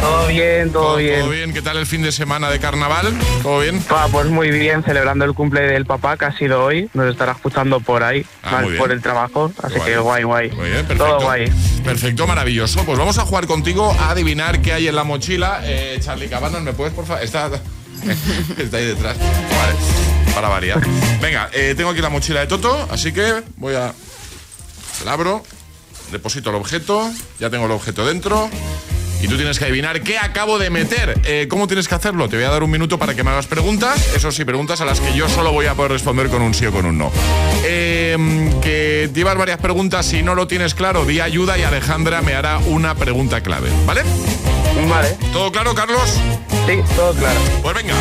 Todo 0.01 0.27
bien, 0.29 0.73
todo, 0.73 0.97
bien. 0.97 1.21
¿Todo 1.21 1.31
bien? 1.31 1.53
¿Qué 1.53 1.63
tal 1.63 1.77
el 1.77 1.87
fin 1.87 2.03
de 2.03 2.13
semana 2.13 2.49
de 2.51 2.59
carnaval? 2.59 3.13
¿Todo 3.43 3.61
bien? 3.61 3.83
Pues 4.13 4.27
muy 4.27 4.51
bien, 4.51 4.83
celebrando 4.83 5.25
el 5.25 5.35
cumple 5.35 5.61
del 5.63 5.85
papá 5.87 6.17
que 6.17 6.25
ha 6.25 6.37
sido 6.37 6.65
hoy. 6.65 6.89
Nos 6.95 7.07
estará 7.11 7.33
escuchando 7.33 7.81
por 7.81 8.03
ahí, 8.03 8.25
Ah, 8.43 8.53
mal 8.63 8.77
por 8.77 8.93
el 8.93 9.03
trabajo. 9.03 9.53
Así 9.63 9.77
Guay. 9.77 9.91
que 9.91 9.99
guay, 9.99 10.23
guay. 10.23 10.51
Muy 10.53 10.69
bien, 10.71 10.87
perfecto. 10.87 11.05
Todo 11.05 11.21
guay. 11.21 11.53
Perfecto, 11.85 12.27
maravilloso. 12.27 12.85
Pues 12.85 12.99
vamos 12.99 13.19
a 13.19 13.23
jugar 13.27 13.47
contigo 13.47 13.95
a 14.01 14.11
adivinar 14.11 14.61
qué 14.63 14.73
hay 14.73 14.89
en 14.89 14.97
la 14.97 15.05
mochila. 15.05 15.61
Eh, 15.65 15.99
Charlie 16.03 16.29
Cabanas, 16.29 16.63
¿me 16.63 16.73
puedes, 16.73 16.95
por 16.95 17.05
favor? 17.07 17.23
Está, 17.23 17.49
está 18.59 18.77
ahí 18.79 18.87
detrás. 18.87 19.19
Vale, 19.19 20.35
para 20.35 20.49
variar. 20.49 20.81
Venga, 21.21 21.51
eh, 21.53 21.75
tengo 21.77 21.91
aquí 21.91 22.01
la 22.01 22.09
mochila 22.09 22.41
de 22.41 22.47
Toto, 22.47 22.89
así 22.91 23.13
que 23.13 23.43
voy 23.57 23.75
a... 23.75 23.93
La 25.05 25.13
abro, 25.13 25.43
deposito 26.13 26.51
el 26.51 26.57
objeto, 26.57 27.11
ya 27.39 27.51
tengo 27.51 27.67
el 27.67 27.73
objeto 27.73 28.07
dentro. 28.07 28.49
Y 29.23 29.29
tú 29.29 29.37
tienes 29.37 29.59
que 29.59 29.67
adivinar 29.67 30.01
qué 30.03 30.19
acabo 30.19 30.59
de 30.59 30.71
meter. 30.71 31.21
Eh, 31.25 31.47
¿Cómo 31.49 31.67
tienes 31.67 31.89
que 31.89 31.95
hacerlo? 31.95 32.29
Te 32.29 32.37
voy 32.37 32.45
a 32.47 32.51
dar 32.51 32.63
un 32.63 32.71
minuto 32.71 32.99
para 32.99 33.15
que 33.15 33.23
me 33.23 33.31
hagas 33.31 33.47
preguntas. 33.47 34.15
Eso 34.15 34.33
sí, 34.33 34.45
preguntas 34.45 34.81
a 34.81 34.85
las 34.85 35.01
que 35.01 35.13
yo 35.15 35.29
solo 35.29 35.53
voy 35.53 35.67
a 35.67 35.75
poder 35.75 35.93
responder 35.93 36.29
con 36.29 36.43
un 36.43 36.55
sí 36.55 36.67
o 36.67 36.73
con 36.73 36.87
un 36.87 36.99
no. 36.99 37.13
Eh, 37.65 38.51
que 38.63 39.11
llevas 39.13 39.37
varias 39.37 39.59
preguntas. 39.59 40.07
Si 40.07 40.23
no 40.23 40.35
lo 40.35 40.47
tienes 40.47 40.75
claro, 40.75 41.05
di 41.05 41.21
ayuda 41.21 41.59
y 41.59 41.63
Alejandra 41.63 42.23
me 42.23 42.35
hará 42.35 42.59
una 42.59 42.95
pregunta 42.95 43.43
clave. 43.43 43.69
¿Vale? 43.87 44.03
Vale. 44.89 45.17
¿Todo 45.33 45.53
claro, 45.53 45.75
Carlos? 45.75 46.19
Sí, 46.67 46.81
todo 46.97 47.13
claro. 47.15 47.39
Pues 47.63 47.75
venga. 47.75 47.95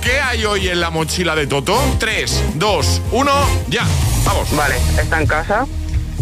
¿Qué 0.00 0.20
hay 0.20 0.44
hoy 0.44 0.68
en 0.68 0.80
la 0.80 0.90
mochila 0.90 1.36
de 1.36 1.46
Toto? 1.46 1.78
3, 1.98 2.42
2, 2.54 3.02
1, 3.12 3.32
ya. 3.68 3.84
Vamos. 4.24 4.54
Vale, 4.56 4.74
está 5.00 5.20
en 5.20 5.26
casa. 5.26 5.66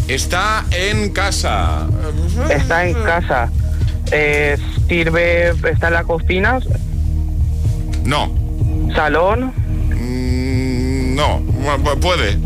Está 0.08 0.64
en 0.70 1.10
casa. 1.10 1.86
Está 2.50 2.86
en 2.86 2.94
casa. 3.02 3.50
Eh, 4.16 4.56
sirve, 4.88 5.48
está 5.68 5.88
en 5.88 5.94
la 5.94 6.04
cocina, 6.04 6.60
No. 8.04 8.32
salón, 8.94 9.52
Mm, 9.90 11.14
no. 11.16 11.40
Pu- 11.40 11.98
Puede. 12.00 12.38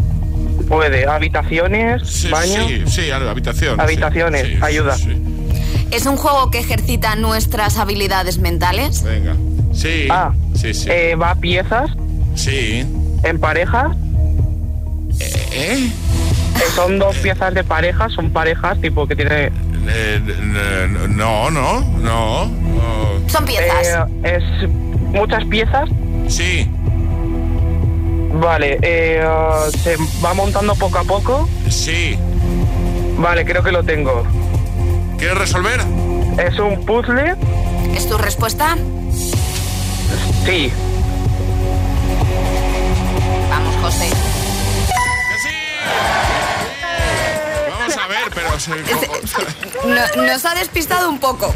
puede, 0.66 1.06
habitaciones, 1.06 2.02
Sí, 2.08 2.28
baño, 2.28 2.66
Sí, 2.68 2.82
sí, 2.86 3.10
habitación. 3.10 3.78
habitaciones, 3.80 4.46
sí, 4.46 4.52
sí, 4.54 4.58
ayuda. 4.62 4.96
sí. 4.96 5.22
¿Es 5.90 6.06
un 6.06 6.16
juego 6.16 6.50
que 6.50 6.58
ejercita 6.60 7.16
nuestras 7.16 7.76
habilidades 7.78 8.38
mentales? 8.38 9.02
Venga. 9.02 9.34
Sí. 9.74 10.06
Ah, 10.10 10.32
sí, 10.54 10.72
sí. 10.74 10.88
eh, 10.90 11.14
va 11.16 11.30
a 11.32 11.34
piezas, 11.34 11.90
sí. 12.34 12.84
en 13.24 13.38
pareja. 13.40 13.94
¿Eh? 15.52 15.90
Eh, 15.90 15.90
son 16.74 16.98
dos 16.98 17.16
piezas 17.16 17.52
de 17.54 17.64
pareja, 17.64 18.08
son 18.08 18.30
parejas 18.30 18.80
tipo 18.80 19.06
que 19.06 19.16
tiene... 19.16 19.50
Eh, 19.88 20.20
no, 21.08 21.50
no. 21.50 21.80
no. 21.80 22.50
Son 23.28 23.44
piezas. 23.44 24.08
Eh, 24.22 24.36
es 24.36 24.68
muchas 25.12 25.44
piezas. 25.46 25.88
Sí. 26.28 26.68
Vale, 28.34 28.78
eh, 28.82 29.24
se 29.82 29.96
va 30.24 30.34
montando 30.34 30.74
poco 30.74 30.98
a 30.98 31.04
poco. 31.04 31.48
Sí. 31.68 32.18
Vale, 33.18 33.44
creo 33.44 33.62
que 33.62 33.72
lo 33.72 33.82
tengo. 33.82 34.24
¿Quieres 35.18 35.38
resolver? 35.38 35.80
Es 36.38 36.58
un 36.58 36.84
puzzle. 36.84 37.34
¿Es 37.94 38.08
tu 38.08 38.16
respuesta? 38.16 38.76
Sí. 40.44 40.70
Vamos, 43.50 43.76
José. 43.82 44.08
No- 49.84 50.22
nos 50.22 50.44
ha 50.44 50.54
despistado 50.54 51.08
un 51.08 51.18
poco. 51.18 51.54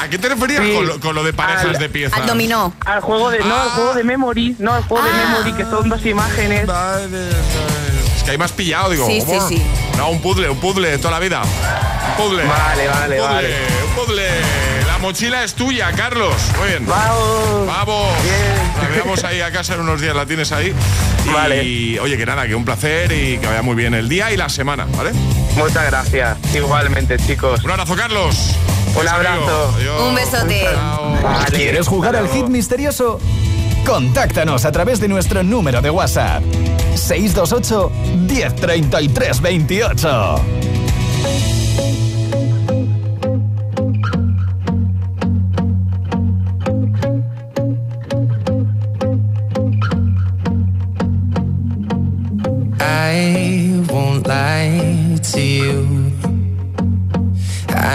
¿A 0.00 0.08
qué 0.08 0.18
te 0.18 0.28
referías 0.28 0.62
Sí. 0.62 0.74
con, 0.74 0.86
lo, 0.86 1.00
con 1.00 1.14
lo 1.14 1.24
de 1.24 1.32
parejas 1.32 1.64
Al- 1.64 1.78
de 1.78 1.88
piezas? 1.88 2.20
Al 2.20 2.26
dominó. 2.26 2.74
Al 2.84 3.00
juego 3.00 3.30
de... 3.30 3.38
No, 3.40 3.54
al 3.56 3.70
juego 3.70 3.94
de 3.94 4.04
memory. 4.04 4.56
No, 4.58 4.72
al 4.74 4.82
juego 4.84 5.04
de 5.04 5.10
Ah. 5.10 5.28
memory, 5.30 5.52
que 5.54 5.64
son 5.64 5.88
dos 5.88 6.04
imágenes. 6.04 6.68
Es 8.16 8.22
que 8.22 8.30
ahí 8.32 8.38
me 8.38 8.44
has 8.44 8.52
pillado, 8.52 8.90
digo. 8.90 9.06
Sí, 9.06 9.20
sí, 9.20 9.26
¿cómo? 9.26 9.48
sí. 9.48 9.62
No, 9.96 10.10
un 10.10 10.20
puzzle, 10.20 10.50
un 10.50 10.60
puzzle 10.60 10.90
de 10.90 10.98
toda 10.98 11.12
la 11.12 11.20
vida. 11.20 11.42
Un 11.42 12.16
puzzle. 12.24 12.44
Vale, 12.44 12.88
vale, 12.88 13.20
un 13.20 13.26
puzzle, 13.26 13.34
vale. 13.34 13.56
Un 13.88 13.94
puzzle. 14.04 14.28
La 14.86 14.98
mochila 14.98 15.44
es 15.44 15.54
tuya, 15.54 15.90
Carlos. 15.92 16.34
Muy 16.58 16.68
bien. 16.68 16.86
Vamos. 16.86 17.66
Vamos. 17.66 18.22
Bien. 18.22 18.82
La 18.82 18.88
veamos 18.88 19.24
ahí 19.24 19.40
a 19.40 19.50
casa 19.50 19.74
en 19.74 19.80
unos 19.80 20.00
días, 20.00 20.14
la 20.14 20.26
tienes 20.26 20.52
ahí. 20.52 20.74
Y, 21.24 21.28
Vale. 21.30 22.00
oye, 22.00 22.16
que 22.16 22.26
nada, 22.26 22.46
que 22.46 22.54
un 22.54 22.64
placer 22.64 23.10
y 23.12 23.38
que 23.38 23.46
vaya 23.46 23.62
muy 23.62 23.74
bien 23.74 23.94
el 23.94 24.08
día 24.08 24.30
y 24.30 24.36
la 24.36 24.48
semana, 24.48 24.86
¿vale? 24.96 25.12
Muchas 25.56 25.86
gracias. 25.86 26.38
Igualmente, 26.54 27.16
chicos. 27.18 27.64
Un 27.64 27.70
abrazo, 27.70 27.96
Carlos. 27.96 28.54
Un 28.98 29.08
abrazo. 29.08 29.74
Un 30.06 30.14
besote. 30.14 30.64
Vale. 31.22 31.56
¿Quieres 31.56 31.88
jugar 31.88 32.14
al 32.14 32.28
hit 32.28 32.46
misterioso? 32.46 33.18
Contáctanos 33.86 34.64
a 34.64 34.72
través 34.72 35.00
de 35.00 35.08
nuestro 35.08 35.42
número 35.42 35.80
de 35.80 35.90
WhatsApp. 35.90 36.42
628 36.94 37.90
1033 38.28 39.40
28. 39.40 40.36
I 52.78 53.82
won't 53.88 54.26
lie 54.26 54.85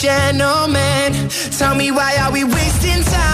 Gentleman. 0.00 1.28
Tell 1.58 1.74
me 1.74 1.90
why 1.90 2.16
are 2.16 2.32
we 2.32 2.44
wasting 2.44 3.02
time 3.04 3.29